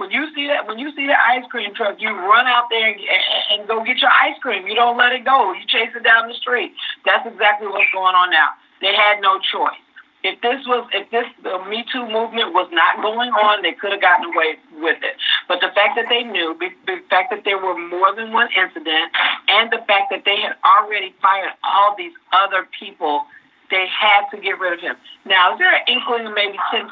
when 0.00 0.10
you 0.10 0.32
see 0.34 0.48
that, 0.48 0.64
when 0.66 0.80
you 0.80 0.88
see 0.96 1.04
the 1.04 1.14
ice 1.14 1.44
cream 1.52 1.76
truck, 1.76 2.00
you 2.00 2.08
run 2.08 2.48
out 2.48 2.72
there 2.72 2.88
and, 2.88 2.96
and, 2.96 3.60
and 3.60 3.68
go 3.68 3.84
get 3.84 4.00
your 4.00 4.10
ice 4.10 4.40
cream. 4.40 4.66
You 4.66 4.74
don't 4.74 4.96
let 4.96 5.12
it 5.12 5.28
go. 5.28 5.52
You 5.52 5.60
chase 5.68 5.92
it 5.94 6.02
down 6.02 6.26
the 6.26 6.34
street. 6.40 6.72
That's 7.04 7.28
exactly 7.28 7.68
what's 7.68 7.92
going 7.92 8.16
on 8.16 8.32
now. 8.32 8.56
They 8.80 8.96
had 8.96 9.20
no 9.20 9.36
choice. 9.44 9.76
If 10.24 10.40
this 10.40 10.64
was, 10.64 10.88
if 10.92 11.08
this 11.12 11.28
the 11.44 11.60
Me 11.68 11.84
Too 11.92 12.08
movement 12.08 12.56
was 12.56 12.68
not 12.72 13.00
going 13.04 13.28
on, 13.28 13.60
they 13.60 13.72
could 13.72 13.92
have 13.92 14.00
gotten 14.00 14.32
away 14.32 14.56
with 14.80 15.00
it. 15.04 15.16
But 15.48 15.60
the 15.60 15.68
fact 15.76 15.96
that 15.96 16.08
they 16.08 16.24
knew, 16.24 16.56
the 16.60 17.00
fact 17.08 17.28
that 17.32 17.44
there 17.44 17.60
were 17.60 17.76
more 17.76 18.16
than 18.16 18.32
one 18.32 18.48
incident, 18.56 19.12
and 19.48 19.72
the 19.72 19.84
fact 19.84 20.08
that 20.12 20.24
they 20.24 20.40
had 20.40 20.56
already 20.64 21.12
fired 21.20 21.52
all 21.64 21.94
these 21.96 22.12
other 22.32 22.68
people 22.72 23.28
they 23.70 23.86
had 23.86 24.28
to 24.30 24.36
get 24.36 24.58
rid 24.58 24.72
of 24.72 24.80
him. 24.80 24.96
Now, 25.24 25.54
is 25.54 25.58
there 25.58 25.74
an 25.74 25.82
inkling 25.86 26.26
of 26.26 26.34
maybe 26.34 26.58
10% 26.74 26.90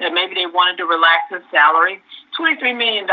that 0.00 0.12
maybe 0.12 0.34
they 0.34 0.46
wanted 0.46 0.76
to 0.78 0.84
relax 0.84 1.30
his 1.30 1.42
salary? 1.50 2.00
$23 2.38 2.76
million, 2.76 3.06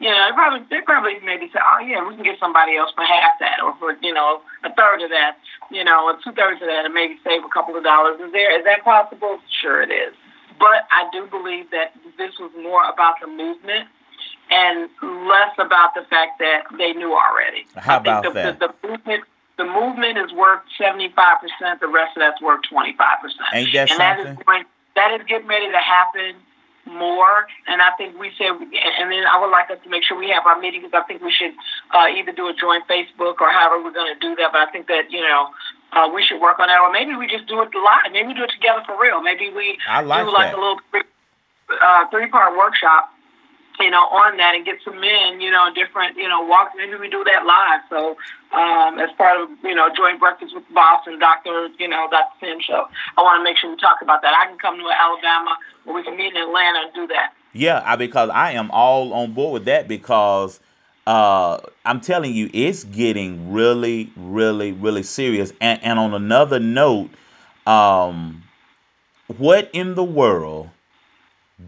you 0.00 0.10
know, 0.10 0.20
they 0.28 0.32
probably, 0.32 0.62
they 0.70 0.80
probably 0.82 1.18
maybe 1.24 1.50
say, 1.52 1.58
oh, 1.58 1.80
yeah, 1.80 2.06
we 2.06 2.14
can 2.14 2.24
get 2.24 2.38
somebody 2.38 2.76
else 2.76 2.92
for 2.94 3.04
half 3.04 3.34
that 3.40 3.60
or 3.62 3.74
for, 3.76 3.96
you 4.00 4.12
know, 4.12 4.40
a 4.64 4.72
third 4.74 5.02
of 5.02 5.10
that, 5.10 5.36
you 5.70 5.82
know, 5.82 6.06
or 6.06 6.18
two 6.22 6.32
thirds 6.32 6.62
of 6.62 6.68
that 6.68 6.84
and 6.84 6.94
maybe 6.94 7.16
save 7.24 7.44
a 7.44 7.48
couple 7.48 7.76
of 7.76 7.82
dollars. 7.82 8.20
Is 8.20 8.32
there, 8.32 8.56
is 8.56 8.64
that 8.64 8.84
possible? 8.84 9.38
Sure 9.60 9.82
it 9.82 9.90
is. 9.90 10.14
But 10.58 10.86
I 10.92 11.08
do 11.10 11.26
believe 11.26 11.70
that 11.72 11.92
this 12.16 12.38
was 12.38 12.52
more 12.62 12.88
about 12.88 13.16
the 13.20 13.26
movement 13.26 13.88
and 14.50 14.88
less 15.26 15.54
about 15.58 15.94
the 15.94 16.06
fact 16.08 16.38
that 16.38 16.64
they 16.78 16.92
knew 16.92 17.12
already. 17.12 17.66
How 17.76 17.98
about 17.98 18.22
the, 18.22 18.30
that? 18.30 18.60
The, 18.60 18.72
the 18.82 18.88
movement 18.88 19.24
the 19.56 19.64
movement 19.64 20.18
is 20.18 20.32
worth 20.32 20.62
75%, 20.80 21.14
the 21.80 21.86
rest 21.86 22.16
of 22.16 22.20
that's 22.20 22.40
worth 22.42 22.62
25%. 22.70 22.90
Ain't 23.54 23.72
that 23.72 23.90
and 23.90 23.90
something? 23.90 23.98
That 23.98 24.20
is, 24.20 24.36
going, 24.44 24.64
that 24.96 25.20
is 25.20 25.26
getting 25.28 25.46
ready 25.46 25.70
to 25.70 25.78
happen 25.78 26.34
more. 26.86 27.46
And 27.66 27.80
I 27.80 27.90
think 27.96 28.18
we 28.18 28.30
said, 28.36 28.50
and 28.50 29.12
then 29.12 29.24
I 29.26 29.40
would 29.40 29.50
like 29.50 29.70
us 29.70 29.78
to 29.84 29.90
make 29.90 30.02
sure 30.04 30.18
we 30.18 30.28
have 30.30 30.44
our 30.46 30.58
meetings. 30.58 30.90
I 30.92 31.02
think 31.02 31.22
we 31.22 31.32
should 31.32 31.54
uh, 31.94 32.10
either 32.10 32.32
do 32.32 32.48
a 32.48 32.54
joint 32.54 32.84
Facebook 32.90 33.40
or 33.40 33.50
however 33.50 33.82
we're 33.82 33.94
going 33.94 34.12
to 34.12 34.20
do 34.20 34.34
that. 34.36 34.50
But 34.52 34.68
I 34.68 34.70
think 34.72 34.88
that, 34.88 35.10
you 35.10 35.22
know, 35.22 35.48
uh, 35.92 36.10
we 36.12 36.24
should 36.24 36.40
work 36.40 36.58
on 36.58 36.66
that. 36.66 36.80
Or 36.80 36.90
maybe 36.90 37.14
we 37.14 37.26
just 37.26 37.46
do 37.46 37.62
it 37.62 37.70
live. 37.72 38.12
Maybe 38.12 38.28
we 38.28 38.34
do 38.34 38.42
it 38.42 38.50
together 38.50 38.82
for 38.84 39.00
real. 39.00 39.22
Maybe 39.22 39.50
we 39.54 39.78
I 39.88 40.02
like 40.02 40.26
do 40.26 40.32
like 40.32 40.50
that. 40.50 40.58
a 40.58 40.60
little 40.60 40.80
three, 40.90 41.06
uh, 41.70 42.10
three 42.10 42.26
part 42.28 42.56
workshop 42.58 43.13
you 43.80 43.90
know, 43.90 44.06
on 44.10 44.36
that 44.36 44.54
and 44.54 44.64
get 44.64 44.78
some 44.84 45.00
men, 45.00 45.40
you 45.40 45.50
know, 45.50 45.72
different, 45.74 46.16
you 46.16 46.28
know, 46.28 46.42
walks. 46.46 46.72
Maybe 46.76 46.94
we 46.96 47.08
do 47.08 47.24
that 47.24 47.44
live. 47.44 47.80
So, 47.90 48.16
um, 48.56 48.98
as 48.98 49.10
part 49.16 49.40
of, 49.40 49.48
you 49.62 49.74
know, 49.74 49.88
joint 49.96 50.20
breakfast 50.20 50.54
with 50.54 50.66
the 50.68 50.74
boss 50.74 51.02
and 51.06 51.18
Dr., 51.18 51.68
you 51.78 51.88
know, 51.88 52.06
Dr. 52.10 52.38
Tim 52.40 52.60
show, 52.60 52.86
I 53.16 53.22
want 53.22 53.40
to 53.40 53.44
make 53.44 53.56
sure 53.58 53.70
we 53.70 53.76
talk 53.76 53.98
about 54.02 54.22
that. 54.22 54.34
I 54.34 54.46
can 54.48 54.58
come 54.58 54.78
to 54.78 54.84
Alabama 54.84 55.56
or 55.86 55.94
we 55.94 56.02
can 56.02 56.16
meet 56.16 56.34
in 56.34 56.42
Atlanta 56.42 56.80
and 56.84 56.94
do 56.94 57.06
that. 57.08 57.32
Yeah, 57.52 57.82
I, 57.84 57.96
because 57.96 58.30
I 58.30 58.52
am 58.52 58.70
all 58.70 59.12
on 59.12 59.32
board 59.32 59.52
with 59.52 59.64
that 59.66 59.88
because 59.88 60.60
uh, 61.06 61.58
I'm 61.84 62.00
telling 62.00 62.34
you, 62.34 62.50
it's 62.52 62.84
getting 62.84 63.52
really, 63.52 64.10
really, 64.16 64.72
really 64.72 65.02
serious. 65.02 65.52
And, 65.60 65.82
and 65.82 65.98
on 65.98 66.14
another 66.14 66.58
note, 66.58 67.10
um, 67.66 68.42
what 69.36 69.70
in 69.72 69.94
the 69.94 70.04
world 70.04 70.70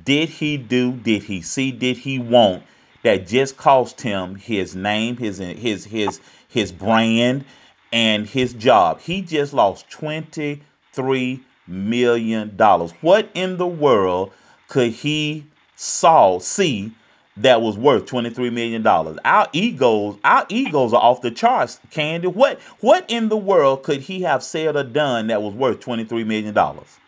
did 0.04 0.28
he 0.28 0.56
do, 0.56 0.92
did 0.92 1.22
he 1.22 1.42
see, 1.42 1.70
did 1.70 1.96
he 1.96 2.18
want 2.18 2.64
that 3.02 3.26
just 3.26 3.56
cost 3.56 4.00
him 4.00 4.34
his 4.34 4.74
name, 4.74 5.16
his 5.16 5.38
his 5.38 5.84
his 5.84 6.20
his 6.48 6.72
brand, 6.72 7.44
and 7.92 8.26
his 8.26 8.52
job? 8.54 9.00
He 9.00 9.22
just 9.22 9.52
lost 9.52 9.88
twenty 9.88 10.62
three 10.92 11.40
million 11.66 12.56
dollars. 12.56 12.92
What 13.00 13.28
in 13.34 13.58
the 13.58 13.66
world 13.66 14.32
could 14.68 14.92
he 14.92 15.46
saw 15.76 16.38
see 16.40 16.92
that 17.36 17.60
was 17.60 17.76
worth 17.76 18.06
twenty 18.06 18.30
three 18.30 18.50
million 18.50 18.82
dollars. 18.82 19.18
Our 19.24 19.46
egos, 19.52 20.16
our 20.24 20.46
egos 20.48 20.92
are 20.92 21.02
off 21.02 21.20
the 21.20 21.30
charts. 21.30 21.78
Kandi, 21.92 22.32
what 22.32 22.60
what 22.80 23.04
in 23.08 23.28
the 23.28 23.36
world 23.36 23.82
could 23.82 24.00
he 24.00 24.22
have 24.22 24.42
said 24.42 24.74
or 24.74 24.84
done 24.84 25.28
that 25.28 25.42
was 25.42 25.54
worth 25.54 25.80
twenty 25.80 26.04
three 26.04 26.24
million 26.24 26.54
dollars? 26.54 26.98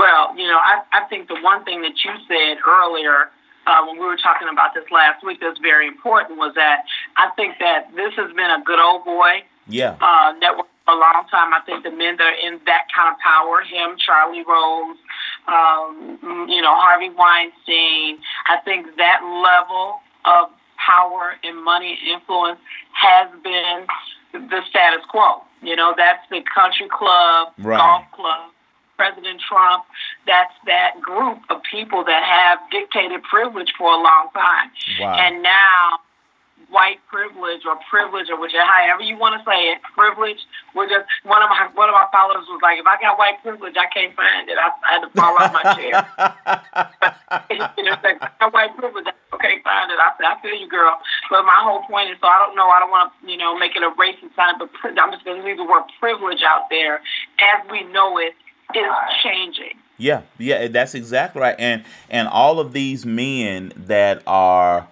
Well, 0.00 0.32
you 0.32 0.48
know, 0.48 0.56
I 0.56 0.80
I 0.96 1.04
think 1.12 1.28
the 1.28 1.36
one 1.44 1.62
thing 1.68 1.82
that 1.82 1.92
you 2.00 2.12
said 2.24 2.56
earlier 2.64 3.28
uh, 3.66 3.84
when 3.84 4.00
we 4.00 4.06
were 4.08 4.16
talking 4.16 4.48
about 4.48 4.72
this 4.72 4.88
last 4.90 5.20
week 5.20 5.44
that's 5.44 5.60
very 5.60 5.86
important 5.86 6.38
was 6.38 6.54
that 6.56 6.88
I 7.20 7.28
think 7.36 7.60
that 7.60 7.92
this 7.94 8.16
has 8.16 8.32
been 8.32 8.48
a 8.48 8.64
good 8.64 8.80
old 8.80 9.04
boy 9.04 9.44
yeah. 9.68 10.00
uh, 10.00 10.32
network 10.40 10.72
for 10.88 10.94
a 10.94 10.98
long 10.98 11.28
time. 11.30 11.52
I 11.52 11.60
think 11.66 11.84
the 11.84 11.92
men 11.92 12.16
that 12.16 12.32
are 12.32 12.40
in 12.40 12.64
that 12.64 12.88
kind 12.96 13.12
of 13.12 13.20
power, 13.20 13.60
him, 13.60 14.00
Charlie 14.00 14.40
Rose, 14.48 14.96
um, 15.44 16.48
you 16.48 16.64
know, 16.64 16.72
Harvey 16.72 17.12
Weinstein, 17.12 18.24
I 18.48 18.56
think 18.64 18.96
that 18.96 19.20
level 19.20 20.00
of 20.24 20.48
power 20.80 21.36
and 21.44 21.62
money 21.62 21.98
influence 22.08 22.58
has 22.96 23.28
been 23.44 23.84
the 24.32 24.64
status 24.70 25.04
quo. 25.12 25.44
You 25.60 25.76
know, 25.76 25.92
that's 25.94 26.24
the 26.30 26.40
country 26.48 26.88
club, 26.88 27.52
right. 27.58 27.76
golf 27.76 28.04
club, 28.16 28.48
President 29.00 29.40
Trump. 29.40 29.84
That's 30.26 30.52
that 30.66 31.00
group 31.00 31.40
of 31.48 31.64
people 31.64 32.04
that 32.04 32.20
have 32.20 32.60
dictated 32.68 33.22
privilege 33.24 33.72
for 33.78 33.88
a 33.88 33.96
long 33.96 34.28
time. 34.36 34.68
Wow. 35.00 35.16
And 35.16 35.42
now 35.42 36.04
white 36.68 37.02
privilege 37.08 37.64
or 37.66 37.80
privilege 37.88 38.30
or 38.30 38.36
whichever 38.36 38.68
however 38.68 39.02
you 39.02 39.16
want 39.18 39.34
to 39.34 39.42
say 39.48 39.72
it, 39.72 39.80
privilege. 39.96 40.38
We're 40.74 40.86
just 40.86 41.08
one 41.24 41.42
of 41.42 41.48
my 41.48 41.72
one 41.74 41.88
of 41.88 41.96
my 41.96 42.06
followers 42.12 42.46
was 42.46 42.60
like, 42.62 42.78
if 42.78 42.86
I 42.86 43.00
got 43.00 43.18
white 43.18 43.42
privilege, 43.42 43.74
I 43.80 43.88
can't 43.88 44.14
find 44.14 44.48
it. 44.48 44.60
I, 44.60 44.68
I 44.84 44.90
had 44.98 45.02
to 45.08 45.10
fall 45.16 45.34
out 45.40 45.52
my 45.56 45.64
chair. 45.74 45.96
you 47.80 47.84
know, 47.84 47.96
like, 48.04 48.20
I 48.22 48.30
got 48.38 48.52
white 48.52 48.76
privilege, 48.76 49.08
I 49.08 49.36
can't 49.40 49.64
find 49.64 49.90
it. 49.90 49.98
I 49.98 50.12
said, 50.16 50.28
I 50.28 50.36
feel 50.44 50.54
you, 50.54 50.68
girl. 50.68 51.00
But 51.28 51.42
my 51.44 51.58
whole 51.64 51.82
point 51.88 52.10
is, 52.10 52.20
so 52.20 52.28
I 52.28 52.38
don't 52.38 52.54
know. 52.54 52.68
I 52.68 52.78
don't 52.78 52.90
want 52.90 53.12
to, 53.12 53.18
you 53.24 53.36
know, 53.36 53.56
make 53.58 53.74
it 53.74 53.82
a 53.82 53.90
racist 53.96 54.36
sign, 54.36 54.60
but 54.60 54.70
I'm 54.84 55.10
just 55.10 55.24
going 55.24 55.40
to 55.40 55.44
leave 55.46 55.58
the 55.58 55.66
word 55.66 55.88
privilege 55.98 56.44
out 56.46 56.70
there 56.70 57.02
as 57.40 57.58
we 57.70 57.82
know 57.90 58.18
it 58.18 58.34
is 58.76 59.22
changing. 59.22 59.74
Yeah, 59.98 60.22
yeah, 60.38 60.56
eh, 60.56 60.68
that's 60.68 60.94
exactly 60.94 61.42
right. 61.42 61.56
And 61.58 61.84
and 62.08 62.26
all 62.28 62.58
of 62.58 62.72
these 62.72 63.04
men 63.04 63.72
that 63.76 64.22
are 64.26 64.88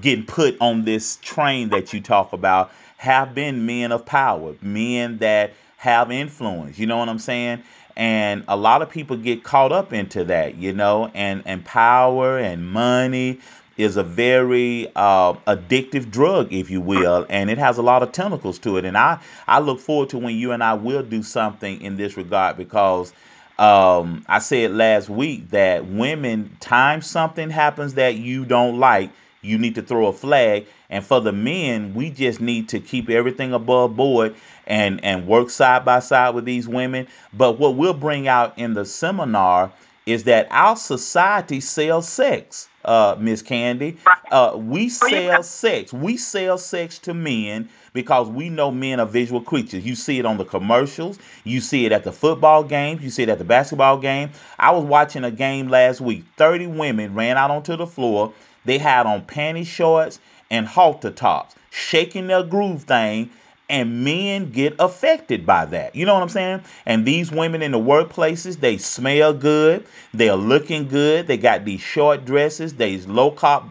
getting 0.00 0.26
put 0.26 0.56
on 0.60 0.84
this 0.84 1.16
train 1.22 1.68
that 1.70 1.92
you 1.92 2.00
talk 2.00 2.32
about 2.32 2.72
have 2.96 3.34
been 3.34 3.64
men 3.66 3.92
of 3.92 4.04
power, 4.04 4.54
men 4.60 5.18
that 5.18 5.52
have 5.76 6.10
influence. 6.10 6.78
You 6.78 6.86
know 6.86 6.98
what 6.98 7.08
I'm 7.08 7.20
saying? 7.20 7.62
And 7.96 8.44
a 8.48 8.56
lot 8.56 8.82
of 8.82 8.90
people 8.90 9.16
get 9.16 9.44
caught 9.44 9.72
up 9.72 9.92
into 9.92 10.24
that, 10.24 10.56
you 10.56 10.72
know, 10.72 11.10
and 11.14 11.42
and 11.46 11.64
power 11.64 12.38
and 12.38 12.68
money 12.68 13.40
is 13.78 13.96
a 13.96 14.02
very 14.02 14.90
uh, 14.96 15.32
addictive 15.46 16.10
drug, 16.10 16.52
if 16.52 16.68
you 16.68 16.80
will, 16.80 17.24
and 17.30 17.48
it 17.48 17.58
has 17.58 17.78
a 17.78 17.82
lot 17.82 18.02
of 18.02 18.10
tentacles 18.12 18.58
to 18.58 18.76
it. 18.76 18.84
And 18.84 18.98
I, 18.98 19.20
I 19.46 19.60
look 19.60 19.80
forward 19.80 20.10
to 20.10 20.18
when 20.18 20.36
you 20.36 20.50
and 20.52 20.62
I 20.62 20.74
will 20.74 21.02
do 21.02 21.22
something 21.22 21.80
in 21.80 21.96
this 21.96 22.16
regard 22.16 22.56
because 22.56 23.12
um, 23.58 24.24
I 24.28 24.40
said 24.40 24.72
last 24.72 25.08
week 25.08 25.50
that 25.50 25.86
women, 25.86 26.56
time 26.60 27.02
something 27.02 27.50
happens 27.50 27.94
that 27.94 28.16
you 28.16 28.44
don't 28.44 28.78
like, 28.78 29.10
you 29.42 29.58
need 29.58 29.76
to 29.76 29.82
throw 29.82 30.08
a 30.08 30.12
flag. 30.12 30.66
And 30.90 31.04
for 31.04 31.20
the 31.20 31.32
men, 31.32 31.94
we 31.94 32.10
just 32.10 32.40
need 32.40 32.68
to 32.70 32.80
keep 32.80 33.08
everything 33.08 33.52
above 33.52 33.94
board 33.94 34.34
and 34.66 35.02
and 35.04 35.26
work 35.26 35.50
side 35.50 35.84
by 35.84 36.00
side 36.00 36.34
with 36.34 36.44
these 36.44 36.66
women. 36.66 37.06
But 37.32 37.58
what 37.58 37.76
we'll 37.76 37.94
bring 37.94 38.26
out 38.26 38.58
in 38.58 38.74
the 38.74 38.84
seminar 38.84 39.72
is 40.06 40.24
that 40.24 40.48
our 40.50 40.76
society 40.76 41.60
sells 41.60 42.08
sex 42.08 42.67
uh, 42.84 43.16
Miss 43.18 43.42
Kandi. 43.42 43.96
Uh, 44.30 44.56
we 44.56 44.88
sell 44.88 45.42
sex. 45.42 45.92
We 45.92 46.16
sell 46.16 46.58
sex 46.58 46.98
to 47.00 47.14
men 47.14 47.68
because 47.92 48.28
we 48.28 48.48
know 48.50 48.70
men 48.70 49.00
are 49.00 49.06
visual 49.06 49.40
creatures. 49.40 49.84
You 49.84 49.94
see 49.94 50.18
it 50.18 50.26
on 50.26 50.38
the 50.38 50.44
commercials. 50.44 51.18
You 51.44 51.60
see 51.60 51.86
it 51.86 51.92
at 51.92 52.04
the 52.04 52.12
football 52.12 52.64
games. 52.64 53.02
You 53.02 53.10
see 53.10 53.22
it 53.24 53.28
at 53.28 53.38
the 53.38 53.44
basketball 53.44 53.98
game. 53.98 54.30
I 54.58 54.70
was 54.70 54.84
watching 54.84 55.24
a 55.24 55.30
game 55.30 55.68
last 55.68 56.00
week. 56.00 56.24
30 56.36 56.66
women 56.68 57.14
ran 57.14 57.36
out 57.36 57.50
onto 57.50 57.76
the 57.76 57.86
floor. 57.86 58.32
They 58.64 58.78
had 58.78 59.06
on 59.06 59.22
panty 59.22 59.66
shorts 59.66 60.20
and 60.50 60.66
halter 60.66 61.10
tops, 61.10 61.54
shaking 61.70 62.26
their 62.26 62.42
groove 62.42 62.82
thing 62.84 63.30
and 63.68 64.02
men 64.04 64.50
get 64.50 64.74
affected 64.78 65.44
by 65.44 65.66
that. 65.66 65.94
You 65.94 66.06
know 66.06 66.14
what 66.14 66.22
I'm 66.22 66.28
saying? 66.28 66.62
And 66.86 67.04
these 67.04 67.30
women 67.30 67.62
in 67.62 67.72
the 67.72 67.78
workplaces, 67.78 68.60
they 68.60 68.78
smell 68.78 69.32
good, 69.34 69.86
they're 70.14 70.36
looking 70.36 70.88
good, 70.88 71.26
they 71.26 71.36
got 71.36 71.64
these 71.64 71.80
short 71.80 72.24
dresses, 72.24 72.74
these 72.74 73.06
low 73.06 73.30
cut 73.30 73.64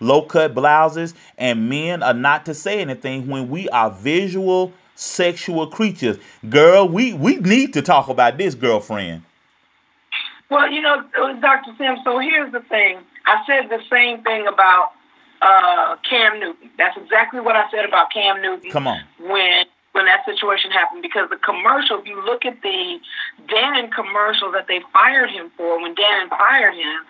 low 0.00 0.22
cut 0.22 0.54
blouses, 0.54 1.14
and 1.38 1.68
men 1.68 2.02
are 2.02 2.14
not 2.14 2.44
to 2.46 2.54
say 2.54 2.80
anything 2.80 3.28
when 3.28 3.48
we 3.48 3.68
are 3.70 3.90
visual 3.90 4.72
sexual 4.96 5.66
creatures. 5.66 6.18
Girl, 6.48 6.88
we 6.88 7.12
we 7.14 7.36
need 7.36 7.72
to 7.74 7.82
talk 7.82 8.08
about 8.08 8.36
this, 8.36 8.54
girlfriend. 8.54 9.22
Well, 10.50 10.70
you 10.70 10.82
know, 10.82 11.04
uh, 11.20 11.32
Dr. 11.34 11.72
Sim, 11.78 11.96
so 12.02 12.18
here's 12.18 12.50
the 12.52 12.60
thing. 12.60 12.98
I 13.24 13.44
said 13.46 13.68
the 13.70 13.80
same 13.88 14.22
thing 14.24 14.48
about 14.48 14.92
uh, 15.42 15.96
Cam 16.08 16.40
Newton. 16.40 16.70
That's 16.78 16.96
exactly 16.96 17.40
what 17.40 17.56
I 17.56 17.70
said 17.70 17.84
about 17.84 18.12
Cam 18.12 18.40
Newton. 18.42 18.70
Come 18.70 18.86
on. 18.86 19.00
When 19.18 19.64
when 19.92 20.06
that 20.06 20.24
situation 20.24 20.70
happened, 20.70 21.02
because 21.02 21.28
the 21.30 21.36
commercial, 21.36 21.98
if 21.98 22.06
you 22.06 22.24
look 22.24 22.44
at 22.44 22.62
the 22.62 23.00
Dannon 23.48 23.90
commercial 23.92 24.52
that 24.52 24.68
they 24.68 24.80
fired 24.92 25.30
him 25.30 25.50
for, 25.56 25.82
when 25.82 25.96
Dannon 25.96 26.28
fired 26.28 26.74
him, 26.74 27.00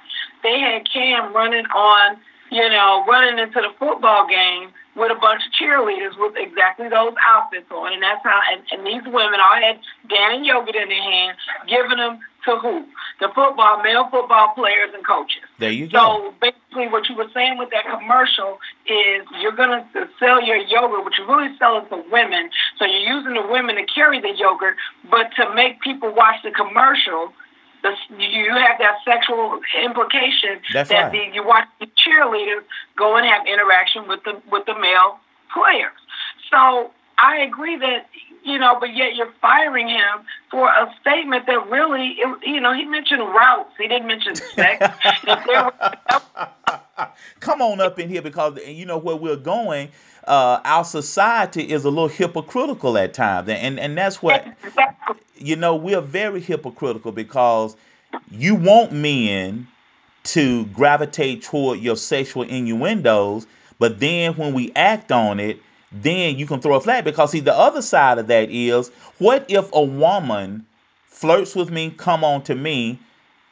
they 0.43 0.59
had 0.59 0.88
Cam 0.90 1.35
running 1.35 1.66
on, 1.66 2.16
you 2.51 2.66
know, 2.71 3.05
running 3.07 3.38
into 3.38 3.61
the 3.61 3.69
football 3.79 4.27
game 4.27 4.71
with 4.96 5.12
a 5.12 5.18
bunch 5.20 5.42
of 5.46 5.53
cheerleaders 5.55 6.18
with 6.18 6.35
exactly 6.37 6.88
those 6.88 7.14
outfits 7.22 7.70
on, 7.70 7.92
and 7.92 8.03
that's 8.03 8.22
how. 8.24 8.40
And, 8.53 8.62
and 8.72 8.87
these 8.87 9.05
women 9.07 9.38
all 9.38 9.59
had 9.61 9.79
Dannon 10.09 10.44
yogurt 10.44 10.74
in 10.74 10.88
their 10.88 11.03
hand, 11.03 11.37
giving 11.68 11.98
them 11.98 12.20
to 12.44 12.57
who? 12.57 12.85
The 13.20 13.29
football, 13.35 13.83
male 13.83 14.09
football 14.11 14.55
players 14.55 14.90
and 14.94 15.07
coaches. 15.07 15.44
There 15.59 15.70
you 15.70 15.87
go. 15.87 15.98
So 15.98 16.35
basically, 16.40 16.88
what 16.88 17.09
you 17.09 17.16
were 17.16 17.29
saying 17.35 17.59
with 17.59 17.70
that 17.70 17.85
commercial 17.85 18.59
is 18.87 19.26
you're 19.40 19.57
going 19.57 19.85
to 19.92 20.09
sell 20.18 20.42
your 20.42 20.57
yogurt, 20.57 21.05
but 21.05 21.12
you're 21.18 21.29
really 21.29 21.57
selling 21.59 21.88
to 21.90 22.03
women. 22.11 22.50
So 22.79 22.85
you're 22.85 23.16
using 23.16 23.35
the 23.35 23.46
women 23.46 23.76
to 23.76 23.85
carry 23.85 24.20
the 24.20 24.33
yogurt, 24.35 24.76
but 25.11 25.31
to 25.37 25.55
make 25.55 25.81
people 25.81 26.14
watch 26.14 26.42
the 26.42 26.50
commercial, 26.50 27.33
the, 27.83 27.95
you 28.19 28.51
have 28.55 28.79
that 28.79 28.99
sexual 29.05 29.61
implication 29.83 30.61
That's 30.73 30.90
that 30.90 31.12
right. 31.12 31.31
the, 31.31 31.35
you 31.35 31.47
watch 31.47 31.66
the 31.79 31.87
cheerleaders 31.87 32.64
go 32.97 33.16
and 33.16 33.27
have 33.27 33.47
interaction 33.47 34.09
with 34.09 34.23
the 34.25 34.40
with 34.51 34.66
the 34.66 34.79
male 34.79 35.19
players. 35.53 35.93
So 36.51 36.90
I 37.19 37.38
agree 37.38 37.77
that 37.79 38.07
you 38.43 38.59
know, 38.59 38.77
but 38.81 38.95
yet 38.97 39.16
you're 39.16 39.33
firing 39.40 39.88
him 39.88 40.25
for 40.51 40.69
a 40.69 40.93
statement 41.01 41.47
that 41.47 41.69
really, 41.69 42.16
you 42.43 42.61
know, 42.61 42.73
he 42.73 42.85
mentioned 42.85 43.21
routes. 43.21 43.71
He 43.79 43.87
didn't 43.87 44.07
mention 44.07 44.35
sex. 44.35 44.87
Come 47.41 47.63
on 47.63 47.81
up 47.81 47.99
in 47.99 48.09
here 48.09 48.23
because 48.23 48.59
you 48.67 48.87
know 48.87 48.99
where 48.99 49.17
we're 49.17 49.37
going. 49.37 49.89
Uh, 50.27 50.61
our 50.65 50.85
society 50.85 51.71
is 51.71 51.85
a 51.85 51.89
little 51.89 52.09
hypocritical 52.09 52.99
at 52.99 53.15
times, 53.15 53.49
and 53.49 53.81
and 53.81 53.97
that's 53.97 54.23
what 54.23 54.47
you 55.37 55.57
know. 55.57 55.75
We're 55.75 56.01
very 56.01 56.41
hypocritical 56.41 57.13
because 57.13 57.77
you 58.31 58.55
want 58.55 58.93
men 58.93 59.67
to 60.23 60.67
gravitate 60.67 61.43
toward 61.43 61.81
your 61.81 61.97
sexual 61.97 62.43
innuendos, 62.43 63.47
but 63.79 64.01
then 64.01 64.35
when 64.35 64.53
we 64.53 64.73
act 64.75 65.11
on 65.11 65.41
it 65.41 65.61
then 65.93 66.39
you 66.39 66.47
can 66.47 66.61
throw 66.61 66.77
a 66.77 66.81
flag 66.81 67.05
because 67.05 67.33
see 67.33 67.41
the 67.41 67.55
other 67.55 67.83
side 67.83 68.19
of 68.19 68.29
that 68.29 68.49
is 68.51 68.91
what 69.19 69.45
if 69.49 69.69
a 69.73 69.83
woman 69.83 70.65
flirts 71.07 71.55
with 71.57 71.71
me 71.71 71.93
come 71.97 72.23
on 72.23 72.43
to 72.43 72.55
me 72.55 72.99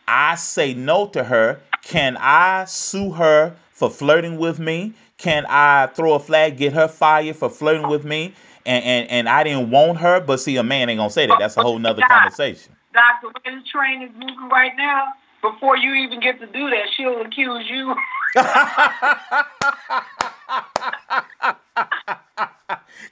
i 0.09 0.35
say 0.35 0.75
no 0.75 1.07
to 1.07 1.23
her 1.23 1.61
can 1.83 2.17
i 2.19 2.65
sue 2.65 3.13
her 3.13 3.55
for 3.71 3.91
flirting 3.91 4.39
with 4.39 4.59
me 4.59 4.93
can 5.19 5.45
i 5.49 5.87
throw 5.89 6.15
a 6.15 6.19
flag 6.19 6.57
get 6.57 6.73
her 6.73 6.89
fired 6.89 7.37
for 7.37 7.51
flirting 7.51 7.89
with 7.89 8.05
me 8.05 8.35
and 8.67 8.85
and, 8.85 9.11
and 9.11 9.29
i 9.29 9.45
didn't 9.45 9.71
want 9.71 9.99
her 9.99 10.21
but 10.21 10.39
see 10.39 10.57
a 10.57 10.63
man 10.63 10.89
ain't 10.89 10.99
gonna 10.99 11.11
say 11.11 11.27
that 11.27 11.39
that's 11.39 11.57
a 11.57 11.63
whole 11.63 11.79
nother 11.79 12.03
conversation 12.09 12.75
doctor 12.93 13.29
way 13.29 13.35
the 13.45 13.63
train 13.71 14.03
is 14.03 14.11
moving 14.15 14.49
right 14.51 14.73
now 14.77 15.05
before 15.43 15.77
you 15.77 15.95
even 15.95 16.21
get 16.21 16.41
to 16.41 16.47
do 16.47 16.71
that 16.71 16.87
she'll 16.97 17.21
accuse 17.21 17.69
you 17.69 17.95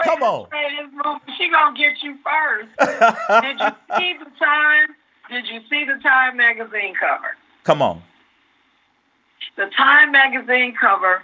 Come 0.02 0.22
on. 0.22 0.48
Moving, 0.92 1.20
She 1.38 1.50
gonna 1.50 1.76
get 1.76 2.02
you 2.02 2.16
first. 2.22 2.68
Did 3.42 3.60
you 3.60 3.70
see 3.96 4.14
the 4.18 4.30
time? 4.38 4.94
Did 5.30 5.46
you 5.48 5.60
see 5.68 5.84
the 5.84 6.00
Time 6.02 6.36
magazine 6.36 6.94
cover? 6.98 7.36
Come 7.64 7.82
on. 7.82 8.02
The 9.56 9.70
Time 9.76 10.12
magazine 10.12 10.74
cover, 10.78 11.22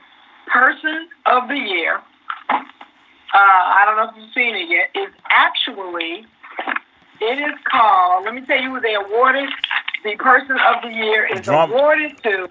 Person 0.53 1.09
of 1.27 1.49
the 1.49 1.57
Year. 1.57 2.01
Uh, 2.49 3.39
I 3.39 3.85
don't 3.87 3.97
know 3.97 4.11
if 4.11 4.17
you've 4.17 4.35
seen 4.35 4.55
it 4.55 4.69
yet. 4.69 4.91
Is 4.95 5.13
actually 5.31 6.27
it 7.21 7.39
is 7.39 7.59
called. 7.71 8.25
Let 8.25 8.35
me 8.35 8.43
tell 8.43 8.61
you 8.61 8.75
who 8.75 8.81
they 8.81 8.95
awarded. 8.95 9.49
The 10.05 10.17
Person 10.17 10.57
of 10.59 10.83
the 10.83 10.89
Year 10.89 11.27
is 11.33 11.41
Drum. 11.41 11.71
awarded 11.71 12.21
to 12.25 12.51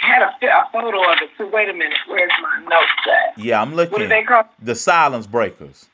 had 0.00 0.22
a, 0.22 0.46
a 0.46 0.68
photo 0.72 0.98
of 1.12 1.18
it. 1.22 1.30
So 1.38 1.48
wait 1.48 1.68
a 1.68 1.72
minute, 1.72 1.98
where's 2.08 2.32
my 2.42 2.64
notes 2.64 2.86
at? 3.06 3.38
Yeah, 3.42 3.62
I'm 3.62 3.74
looking. 3.74 3.92
What 3.92 3.98
do 4.00 4.08
they 4.08 4.24
call 4.24 4.44
the 4.60 4.74
silence 4.74 5.26
breakers? 5.26 5.88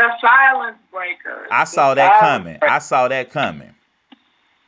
The 0.00 0.18
silence 0.18 0.78
breakers. 0.90 1.46
I 1.50 1.64
saw 1.64 1.92
that 1.92 2.20
coming. 2.20 2.56
Breakers. 2.56 2.70
I 2.70 2.78
saw 2.78 3.08
that 3.08 3.30
coming. 3.30 3.74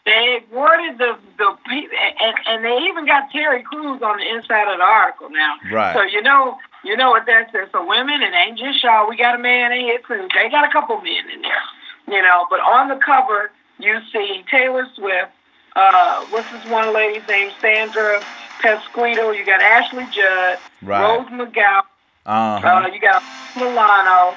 They 0.04 0.40
worded 0.52 0.98
the 0.98 1.16
the 1.38 1.56
and, 1.70 2.36
and 2.48 2.62
they 2.62 2.76
even 2.84 3.06
got 3.06 3.30
Terry 3.30 3.62
Crews 3.62 4.02
on 4.02 4.18
the 4.18 4.28
inside 4.28 4.70
of 4.70 4.76
the 4.76 4.84
article 4.84 5.30
now. 5.30 5.54
Right. 5.72 5.94
So 5.94 6.02
you 6.02 6.20
know 6.20 6.58
you 6.84 6.98
know 6.98 7.08
what 7.08 7.24
that 7.24 7.50
says. 7.50 7.70
So 7.72 7.86
women 7.88 8.22
and 8.22 8.34
ain't 8.34 8.58
just 8.58 8.84
y'all. 8.84 9.08
We 9.08 9.16
got 9.16 9.34
a 9.34 9.38
man 9.38 9.72
in 9.72 9.80
here 9.80 10.00
too. 10.06 10.28
They 10.34 10.50
got 10.50 10.68
a 10.68 10.70
couple 10.70 11.00
men 11.00 11.30
in 11.32 11.40
there. 11.40 11.64
You 12.08 12.20
know, 12.20 12.46
but 12.50 12.60
on 12.60 12.88
the 12.88 12.96
cover 12.96 13.50
you 13.78 14.00
see 14.12 14.44
Taylor 14.50 14.86
Swift. 14.94 15.32
Uh, 15.74 16.26
what's 16.26 16.50
this 16.52 16.66
one 16.66 16.92
lady's 16.92 17.26
name? 17.26 17.50
Sandra 17.62 18.22
Pesquito. 18.60 19.34
You 19.34 19.46
got 19.46 19.62
Ashley 19.62 20.04
Judd. 20.12 20.58
Right. 20.82 21.00
Rose 21.00 21.26
McGowan. 21.28 21.84
Uh-huh. 22.26 22.68
Uh, 22.68 22.86
you 22.86 23.00
got 23.00 23.22
Milano, 23.56 24.36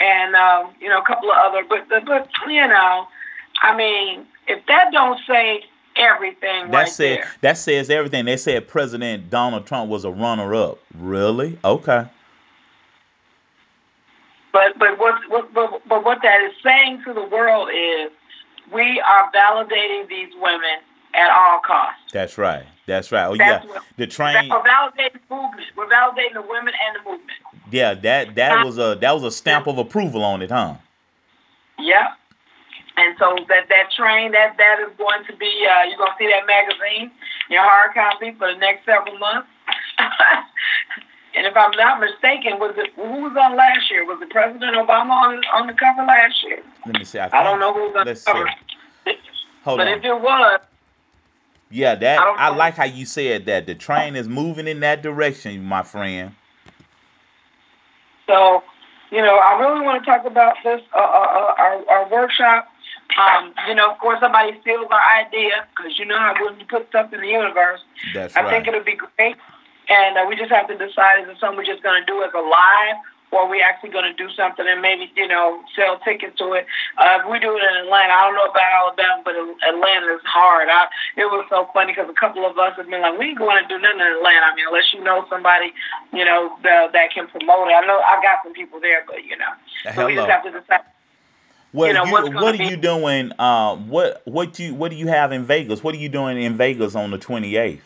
and 0.00 0.34
um, 0.34 0.72
you 0.80 0.88
know 0.88 0.98
a 0.98 1.04
couple 1.04 1.30
of 1.30 1.36
other. 1.38 1.64
But 1.68 1.88
but 1.88 2.28
you 2.48 2.66
know, 2.66 3.06
I 3.62 3.76
mean 3.76 4.26
if 4.48 4.64
that 4.66 4.90
don't 4.92 5.20
say 5.26 5.64
everything 5.96 6.70
that 6.70 6.72
right 6.72 6.88
said 6.88 7.18
there. 7.18 7.32
that 7.42 7.58
says 7.58 7.90
everything. 7.90 8.24
They 8.24 8.36
said 8.36 8.66
President 8.68 9.30
Donald 9.30 9.66
Trump 9.66 9.90
was 9.90 10.04
a 10.04 10.10
runner 10.10 10.54
up. 10.54 10.78
Really? 10.98 11.58
Okay. 11.64 12.06
But 14.52 14.78
but 14.78 14.98
what, 14.98 15.14
what 15.28 15.54
but, 15.54 15.82
but 15.88 16.04
what 16.04 16.18
that 16.22 16.42
is 16.42 16.52
saying 16.62 17.02
to 17.04 17.12
the 17.12 17.24
world 17.24 17.68
is 17.70 18.10
we 18.72 19.00
are 19.00 19.30
validating 19.32 20.08
these 20.08 20.32
women 20.40 20.78
at 21.14 21.30
all 21.30 21.60
costs. 21.60 22.12
That's 22.12 22.38
right. 22.38 22.64
That's 22.86 23.12
right. 23.12 23.26
Oh 23.26 23.36
That's 23.36 23.64
yeah, 23.64 23.70
what, 23.70 23.82
the 23.96 24.06
train. 24.06 24.48
We're 24.48 24.62
validating 24.62 25.20
movement. 25.30 25.66
We're 25.76 25.86
validating 25.86 26.34
the 26.34 26.42
women 26.42 26.74
and 26.86 26.96
the 26.96 27.10
movement. 27.10 27.38
Yeah, 27.70 27.94
that 27.94 28.34
that 28.34 28.64
was 28.64 28.78
a 28.78 28.98
that 29.00 29.12
was 29.12 29.24
a 29.24 29.30
stamp 29.30 29.66
of 29.66 29.78
approval 29.78 30.24
on 30.24 30.42
it, 30.42 30.50
huh? 30.50 30.74
Yeah. 31.78 32.14
And 32.96 33.16
so 33.18 33.36
that 33.48 33.68
that 33.68 33.90
train 33.96 34.32
that 34.32 34.56
that 34.58 34.80
is 34.80 34.96
going 34.98 35.24
to 35.26 35.36
be 35.36 35.66
uh, 35.68 35.88
you're 35.88 35.98
gonna 35.98 36.14
see 36.18 36.28
that 36.28 36.46
magazine, 36.46 37.10
your 37.48 37.62
hard 37.62 37.94
copy 37.94 38.32
for 38.38 38.52
the 38.52 38.58
next 38.58 38.84
several 38.84 39.18
months. 39.18 39.48
and 41.36 41.46
if 41.46 41.56
I'm 41.56 41.70
not 41.72 42.00
mistaken, 42.00 42.58
was 42.58 42.74
it 42.76 42.90
who 42.96 43.22
was 43.22 43.36
on 43.40 43.56
last 43.56 43.90
year? 43.90 44.04
Was 44.04 44.20
it 44.20 44.30
President 44.30 44.76
Obama 44.76 45.10
on 45.10 45.42
on 45.54 45.66
the 45.66 45.74
cover 45.74 46.04
last 46.04 46.42
year? 46.44 46.62
Let 46.86 46.98
me 46.98 47.04
see. 47.04 47.18
I, 47.18 47.30
I 47.32 47.42
don't 47.42 47.60
know 47.60 47.72
who 47.72 47.92
was 47.92 47.96
on 47.96 48.06
the 48.06 48.14
cover. 48.14 48.48
See. 49.04 49.12
Hold 49.64 49.78
but 49.78 49.88
on. 49.88 49.98
if 49.98 50.04
it 50.04 50.20
was, 50.20 50.60
yeah, 51.70 51.94
that 51.94 52.18
I, 52.18 52.34
I 52.34 52.48
like 52.48 52.74
how 52.74 52.84
you 52.84 53.06
said 53.06 53.46
that 53.46 53.66
the 53.66 53.74
train 53.74 54.16
is 54.16 54.26
moving 54.28 54.66
in 54.66 54.80
that 54.80 55.02
direction, 55.02 55.62
my 55.62 55.82
friend. 55.82 56.34
So, 58.30 58.62
you 59.10 59.20
know, 59.20 59.36
I 59.38 59.58
really 59.58 59.84
want 59.84 60.04
to 60.04 60.06
talk 60.06 60.24
about 60.24 60.54
this 60.62 60.80
uh, 60.94 60.98
uh, 60.98 61.02
uh 61.02 61.54
our 61.58 61.90
our 61.90 62.08
workshop 62.10 62.70
um, 63.18 63.52
you 63.66 63.74
know, 63.74 63.90
of 63.90 63.98
course, 63.98 64.20
somebody 64.20 64.58
steals 64.60 64.86
our 64.90 65.06
idea 65.18 65.66
because 65.74 65.98
you 65.98 66.06
know 66.06 66.18
how 66.18 66.34
when 66.38 66.58
you 66.60 66.66
put 66.66 66.88
stuff 66.88 67.12
in 67.12 67.20
the 67.20 67.26
universe, 67.26 67.80
That's 68.14 68.36
I 68.36 68.42
right. 68.42 68.50
think 68.50 68.68
it'll 68.68 68.84
be 68.84 68.96
great. 68.96 69.36
And 69.88 70.16
uh, 70.16 70.26
we 70.28 70.36
just 70.36 70.50
have 70.50 70.68
to 70.68 70.78
decide 70.78 71.24
is 71.24 71.28
it 71.28 71.38
something 71.40 71.58
we're 71.58 71.64
just 71.64 71.82
going 71.82 72.00
to 72.00 72.06
do 72.06 72.22
as 72.22 72.30
a 72.34 72.38
live 72.38 72.96
or 73.32 73.46
are 73.46 73.50
we 73.50 73.62
actually 73.62 73.90
going 73.90 74.04
to 74.04 74.12
do 74.12 74.30
something 74.34 74.66
and 74.66 74.82
maybe, 74.82 75.10
you 75.16 75.28
know, 75.28 75.62
sell 75.76 75.98
tickets 76.00 76.36
to 76.38 76.52
it. 76.54 76.66
Uh, 76.98 77.22
if 77.22 77.30
we 77.30 77.38
do 77.38 77.56
it 77.56 77.62
in 77.62 77.86
Atlanta, 77.86 78.12
I 78.12 78.26
don't 78.26 78.34
know 78.34 78.50
about 78.50 78.70
Alabama, 78.70 79.22
but 79.24 79.34
Atlanta 79.34 80.14
is 80.14 80.24
hard. 80.24 80.68
I, 80.68 80.86
it 81.16 81.26
was 81.26 81.46
so 81.48 81.68
funny 81.72 81.92
because 81.92 82.10
a 82.10 82.18
couple 82.18 82.44
of 82.44 82.58
us 82.58 82.76
have 82.76 82.88
been 82.90 83.02
like, 83.02 83.18
we 83.18 83.32
ain't 83.32 83.38
going 83.38 83.62
to 83.62 83.68
do 83.68 83.78
nothing 83.78 84.00
in 84.00 84.10
Atlanta. 84.18 84.50
I 84.50 84.54
mean, 84.54 84.66
unless 84.66 84.92
you 84.92 85.02
know 85.02 85.26
somebody, 85.30 85.72
you 86.12 86.24
know, 86.24 86.56
the, 86.62 86.90
that 86.92 87.14
can 87.14 87.28
promote 87.28 87.68
it. 87.68 87.74
I 87.78 87.86
know 87.86 88.00
I 88.00 88.20
got 88.22 88.42
some 88.42 88.52
people 88.52 88.80
there, 88.80 89.04
but, 89.06 89.24
you 89.24 89.36
know. 89.36 89.52
So 89.94 90.06
we 90.06 90.14
just 90.14 90.28
have 90.28 90.44
to 90.44 90.50
decide 90.50 90.82
well, 91.72 91.88
you 91.88 91.94
know, 91.94 92.04
you, 92.04 92.32
what 92.32 92.58
are 92.58 92.64
you 92.64 92.76
doing? 92.76 93.32
Uh, 93.38 93.76
what 93.76 94.22
what 94.24 94.58
you 94.58 94.74
what 94.74 94.90
do 94.90 94.96
you 94.96 95.06
have 95.06 95.30
in 95.30 95.44
Vegas? 95.44 95.84
What 95.84 95.94
are 95.94 95.98
you 95.98 96.08
doing 96.08 96.42
in 96.42 96.56
Vegas 96.56 96.96
on 96.96 97.12
the 97.12 97.18
twenty 97.18 97.56
eighth? 97.56 97.84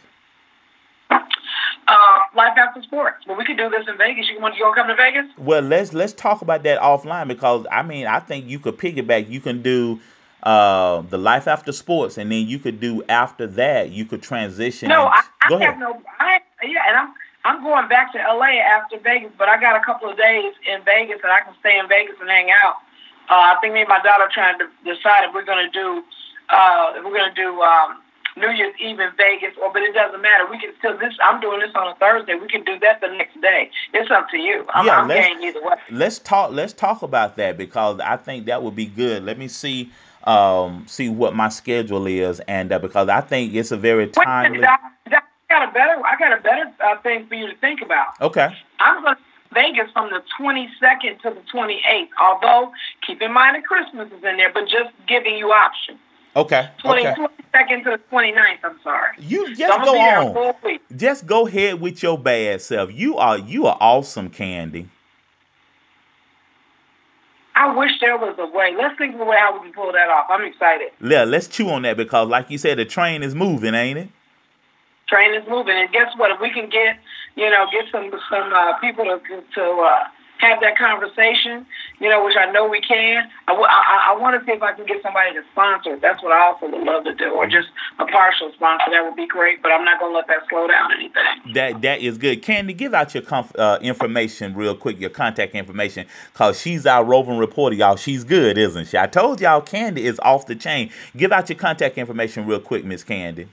Uh, 1.94 2.18
life 2.35 2.59
after 2.59 2.83
sports. 2.83 3.24
Well, 3.24 3.37
we 3.37 3.44
could 3.44 3.57
do 3.57 3.70
this 3.70 3.87
in 3.87 3.96
Vegas. 3.96 4.28
You 4.28 4.40
want 4.40 4.57
you 4.57 4.64
to 4.64 4.74
come 4.74 4.88
to 4.88 4.96
Vegas? 4.96 5.26
Well, 5.38 5.62
let's 5.62 5.92
let's 5.92 6.12
talk 6.12 6.42
about 6.42 6.64
that 6.64 6.80
offline 6.80 7.28
because 7.28 7.66
I 7.70 7.83
mean 7.83 8.09
I 8.09 8.18
think 8.18 8.46
you 8.46 8.59
could 8.59 8.76
piggyback. 8.78 9.30
You 9.30 9.40
can 9.40 9.62
do 9.62 10.00
uh, 10.42 11.02
the 11.02 11.18
life 11.18 11.46
after 11.46 11.70
sports, 11.70 12.18
and 12.18 12.33
then 12.33 12.48
you 12.48 12.59
could 12.59 12.80
do 12.80 13.04
after 13.09 13.46
that. 13.46 13.90
You 13.90 14.07
could 14.07 14.22
transition. 14.22 14.88
No, 14.88 15.04
I, 15.04 15.22
I 15.42 15.48
go 15.48 15.59
have 15.59 15.68
ahead. 15.68 15.78
no. 15.78 16.02
I 16.18 16.40
yeah, 16.64 16.83
and 16.88 16.96
I'm 16.96 17.14
I'm 17.44 17.62
going 17.62 17.88
back 17.88 18.12
to 18.12 18.18
LA 18.18 18.59
after 18.59 18.98
Vegas, 18.98 19.30
but 19.38 19.48
I 19.48 19.61
got 19.61 19.76
a 19.76 19.85
couple 19.85 20.11
of 20.11 20.16
days 20.16 20.52
in 20.66 20.83
Vegas 20.85 21.20
that 21.22 21.30
I 21.30 21.42
can 21.42 21.54
stay 21.61 21.78
in 21.78 21.87
Vegas 21.88 22.16
and 22.20 22.28
hang 22.28 22.50
out. 22.50 22.76
Uh, 23.30 23.54
I 23.54 23.59
think 23.61 23.72
me 23.72 23.80
and 23.80 23.88
my 23.88 24.00
daughter 24.02 24.24
are 24.24 24.33
trying 24.33 24.59
to 24.59 24.66
decide 24.85 25.28
if 25.28 25.35
we're 25.35 25.44
going 25.44 25.64
to 25.64 25.70
do 25.70 26.02
uh, 26.48 26.92
if 26.96 27.04
we're 27.04 27.14
going 27.14 27.33
to 27.33 27.40
do 27.40 27.62
um, 27.62 28.00
New 28.36 28.50
Year's 28.50 28.74
Eve 28.80 28.98
in 28.98 29.10
Vegas, 29.16 29.54
or 29.62 29.72
but 29.72 29.82
it 29.82 29.94
doesn't 29.94 30.20
matter. 30.20 30.44
We 30.50 30.58
can 30.58 30.72
still 30.78 30.98
this. 30.98 31.14
I'm 31.22 31.40
doing 31.40 31.60
this 31.60 31.70
on 31.74 31.88
a 31.88 31.94
Thursday. 31.96 32.34
We 32.34 32.48
can 32.48 32.64
do 32.64 32.78
that 32.80 33.00
the 33.00 33.08
next 33.08 33.40
day. 33.40 33.70
It's 33.92 34.10
up 34.10 34.28
to 34.30 34.38
you. 34.38 34.66
I'm, 34.74 34.86
yeah, 34.86 35.00
I'm 35.00 35.08
let's, 35.08 35.42
either 35.42 35.62
way. 35.62 35.76
Let's 35.90 36.18
talk. 36.18 36.52
Let's 36.52 36.72
talk 36.72 37.02
about 37.02 37.36
that 37.36 37.56
because 37.56 38.00
I 38.00 38.16
think 38.16 38.46
that 38.46 38.62
would 38.62 38.74
be 38.74 38.86
good. 38.86 39.24
Let 39.24 39.38
me 39.38 39.48
see. 39.48 39.90
Um, 40.24 40.86
see 40.88 41.10
what 41.10 41.36
my 41.36 41.50
schedule 41.50 42.06
is, 42.06 42.40
and 42.40 42.72
uh, 42.72 42.78
because 42.78 43.10
I 43.10 43.20
think 43.20 43.54
it's 43.54 43.72
a 43.72 43.76
very 43.76 44.08
timely. 44.08 44.60
Wait, 44.60 44.66
I, 44.66 44.78
I 45.06 45.20
got 45.50 45.68
a 45.68 45.72
better. 45.72 46.02
I 46.04 46.16
got 46.18 46.38
a 46.38 46.42
better 46.42 46.72
uh, 46.82 47.00
thing 47.02 47.26
for 47.26 47.34
you 47.34 47.46
to 47.46 47.56
think 47.58 47.82
about. 47.82 48.18
Okay. 48.22 48.48
I'm 48.80 49.02
going 49.02 49.16
to 49.16 49.22
Vegas 49.54 49.90
from 49.92 50.10
the 50.10 50.22
22nd 50.38 51.20
to 51.22 51.30
the 51.30 51.42
28th. 51.52 52.08
Although, 52.20 52.72
keep 53.06 53.22
in 53.22 53.32
mind 53.32 53.56
that 53.56 53.64
Christmas 53.64 54.08
is 54.08 54.24
in 54.24 54.36
there, 54.36 54.52
but 54.52 54.64
just 54.64 54.90
giving 55.06 55.36
you 55.36 55.52
options. 55.52 55.98
Okay. 56.36 56.68
20, 56.80 57.06
okay. 57.06 57.14
22nd 57.54 57.84
to 57.84 57.90
the 57.90 58.00
29th, 58.10 58.58
I'm 58.64 58.78
sorry. 58.82 59.12
You 59.18 59.54
just 59.54 59.84
so 59.84 59.92
go 59.92 59.98
on. 59.98 60.78
Just 60.96 61.26
go 61.26 61.46
ahead 61.46 61.80
with 61.80 62.02
your 62.02 62.18
bad 62.18 62.60
self. 62.60 62.92
You 62.92 63.16
are 63.18 63.38
you 63.38 63.66
are 63.66 63.76
awesome, 63.80 64.30
Kandi. 64.30 64.88
I 67.56 67.74
wish 67.76 67.92
there 68.00 68.18
was 68.18 68.34
a 68.38 68.46
way. 68.46 68.74
Let's 68.76 68.98
think 68.98 69.14
of 69.14 69.20
a 69.20 69.24
way 69.24 69.36
how 69.38 69.54
we 69.54 69.60
can 69.60 69.72
pull 69.72 69.92
that 69.92 70.08
off. 70.08 70.26
I'm 70.28 70.44
excited. 70.44 70.90
Yeah, 71.00 71.22
let's 71.22 71.46
chew 71.46 71.70
on 71.70 71.82
that 71.82 71.96
because, 71.96 72.28
like 72.28 72.50
you 72.50 72.58
said, 72.58 72.78
the 72.78 72.84
train 72.84 73.22
is 73.22 73.34
moving, 73.36 73.74
ain't 73.74 73.98
it? 73.98 74.08
train 75.08 75.34
is 75.34 75.46
moving. 75.48 75.76
And 75.76 75.90
guess 75.92 76.12
what? 76.16 76.30
If 76.30 76.40
we 76.40 76.50
can 76.50 76.68
get, 76.68 76.98
you 77.36 77.48
know, 77.50 77.66
get 77.70 77.84
some 77.92 78.10
some 78.30 78.52
uh, 78.52 78.78
people 78.78 79.04
to 79.04 79.20
to 79.54 79.62
uh, 79.62 80.04
have 80.44 80.61
that 80.61 80.76
conversation, 80.76 81.66
you 82.00 82.09
know, 82.09 82.24
which 82.24 82.37
I 82.37 82.50
know 82.52 82.68
we 82.68 82.80
can. 82.80 83.28
I, 83.48 83.52
I, 83.52 84.12
I 84.12 84.20
want 84.20 84.38
to 84.38 84.44
see 84.44 84.52
if 84.52 84.62
I 84.62 84.72
can 84.72 84.87
get 84.87 85.02
somebody 85.02 85.33
to 85.35 85.42
sponsor. 85.52 85.98
That's 85.98 86.22
what 86.22 86.33
I 86.33 86.46
also 86.46 86.70
would 86.70 86.85
love 86.85 87.04
to 87.04 87.14
do, 87.14 87.30
or 87.30 87.46
just 87.46 87.68
a 87.98 88.07
partial 88.07 88.52
sponsor. 88.52 88.85
That 88.90 89.02
would 89.04 89.16
be 89.16 89.26
great. 89.26 89.62
But 89.62 89.72
I'm 89.72 89.85
not 89.85 89.98
going 89.98 90.12
to 90.12 90.16
let 90.16 90.26
that 90.28 90.48
slow 90.48 90.66
down 90.66 90.92
anything. 90.92 91.54
That 91.54 91.83
that 91.83 92.00
is 92.00 92.18
good. 92.18 92.42
Kandi, 92.42 92.76
give 92.76 92.94
out 92.94 93.14
your 93.14 93.22
uh, 93.57 93.78
information 93.80 94.54
real 94.54 94.76
quick, 94.76 95.00
your 95.00 95.11
contact 95.11 95.54
information, 95.54 96.07
cause 96.35 96.61
she's 96.61 96.87
our 96.87 97.04
roving 97.04 97.38
reporter, 97.38 97.76
y'all. 97.76 97.96
She's 97.96 98.24
good, 98.24 98.59
isn't 98.59 98.88
she? 98.88 98.98
I 98.98 99.07
told 99.07 99.40
y'all, 99.40 99.62
Kandi 99.62 99.98
is 99.98 100.18
off 100.20 100.46
the 100.46 100.54
chain. 100.54 100.90
Give 101.16 101.33
out 101.33 101.48
your 101.48 101.59
contact 101.59 101.98
information 101.98 102.46
real 102.46 102.61
quick, 102.61 102.85
Miss 102.85 103.04
Kandi. 103.04 103.46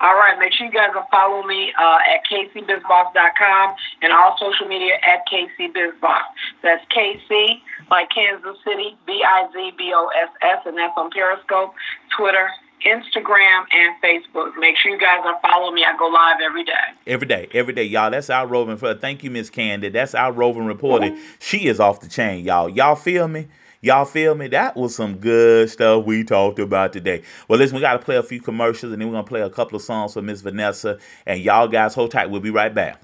All 0.00 0.14
right, 0.14 0.38
make 0.38 0.52
sure 0.52 0.66
you 0.66 0.72
guys 0.72 0.90
are 0.94 1.06
follow 1.10 1.42
me 1.46 1.72
uh, 1.78 1.98
at 2.12 2.20
kcbizboss.com 2.28 3.76
and 4.02 4.12
all 4.12 4.36
social 4.38 4.68
media 4.68 4.94
at 5.00 5.24
kcbizboss. 5.26 6.28
That's 6.62 6.84
KC, 6.94 7.60
like 7.90 8.10
Kansas 8.10 8.56
City, 8.62 8.96
B-I-Z-B-O-S-S, 9.06 10.58
and 10.66 10.76
that's 10.76 10.92
on 10.96 11.10
Periscope, 11.10 11.72
Twitter, 12.16 12.48
Instagram, 12.84 13.64
and 13.72 13.96
Facebook. 14.04 14.52
Make 14.58 14.76
sure 14.76 14.92
you 14.92 14.98
guys 14.98 15.20
are 15.24 15.40
following 15.40 15.74
me. 15.74 15.84
I 15.84 15.96
go 15.96 16.06
live 16.08 16.40
every 16.44 16.64
day. 16.64 16.72
Every 17.06 17.26
day, 17.26 17.48
every 17.54 17.72
day, 17.72 17.84
y'all. 17.84 18.10
That's 18.10 18.28
our 18.28 18.46
roving. 18.46 18.76
For 18.76 18.94
thank 18.94 19.24
you, 19.24 19.30
Miss 19.30 19.50
Kandi. 19.50 19.90
That's 19.92 20.14
our 20.14 20.30
roving 20.30 20.66
reporter. 20.66 21.06
Mm-hmm. 21.06 21.22
She 21.40 21.68
is 21.68 21.80
off 21.80 22.00
the 22.00 22.08
chain, 22.08 22.44
y'all. 22.44 22.68
Y'all 22.68 22.96
feel 22.96 23.28
me? 23.28 23.48
Y'all 23.86 24.04
feel 24.04 24.34
me? 24.34 24.48
That 24.48 24.74
was 24.76 24.96
some 24.96 25.16
good 25.18 25.70
stuff 25.70 26.04
we 26.06 26.24
talked 26.24 26.58
about 26.58 26.92
today. 26.92 27.22
Well, 27.46 27.56
listen, 27.60 27.76
we 27.76 27.80
got 27.80 27.92
to 27.92 28.04
play 28.04 28.16
a 28.16 28.22
few 28.24 28.40
commercials 28.40 28.92
and 28.92 29.00
then 29.00 29.06
we're 29.06 29.14
going 29.14 29.24
to 29.24 29.28
play 29.28 29.42
a 29.42 29.48
couple 29.48 29.76
of 29.76 29.82
songs 29.82 30.14
for 30.14 30.22
Miss 30.22 30.40
Vanessa. 30.40 30.98
And 31.24 31.38
y'all 31.40 31.68
guys 31.68 31.94
hold 31.94 32.10
tight. 32.10 32.28
We'll 32.28 32.40
be 32.40 32.50
right 32.50 32.74
back. 32.74 33.00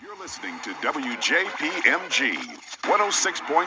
You're 0.00 0.18
listening 0.18 0.58
to 0.60 0.70
WJPMG 0.76 2.36
106.3 2.84 3.66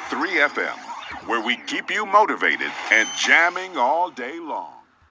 FM, 0.50 1.28
where 1.28 1.46
we 1.46 1.58
keep 1.68 1.92
you 1.92 2.08
motivated 2.08 2.72
and 2.92 3.08
jamming 3.16 3.78
all 3.78 4.10
day 4.10 4.40
long. 4.40 4.77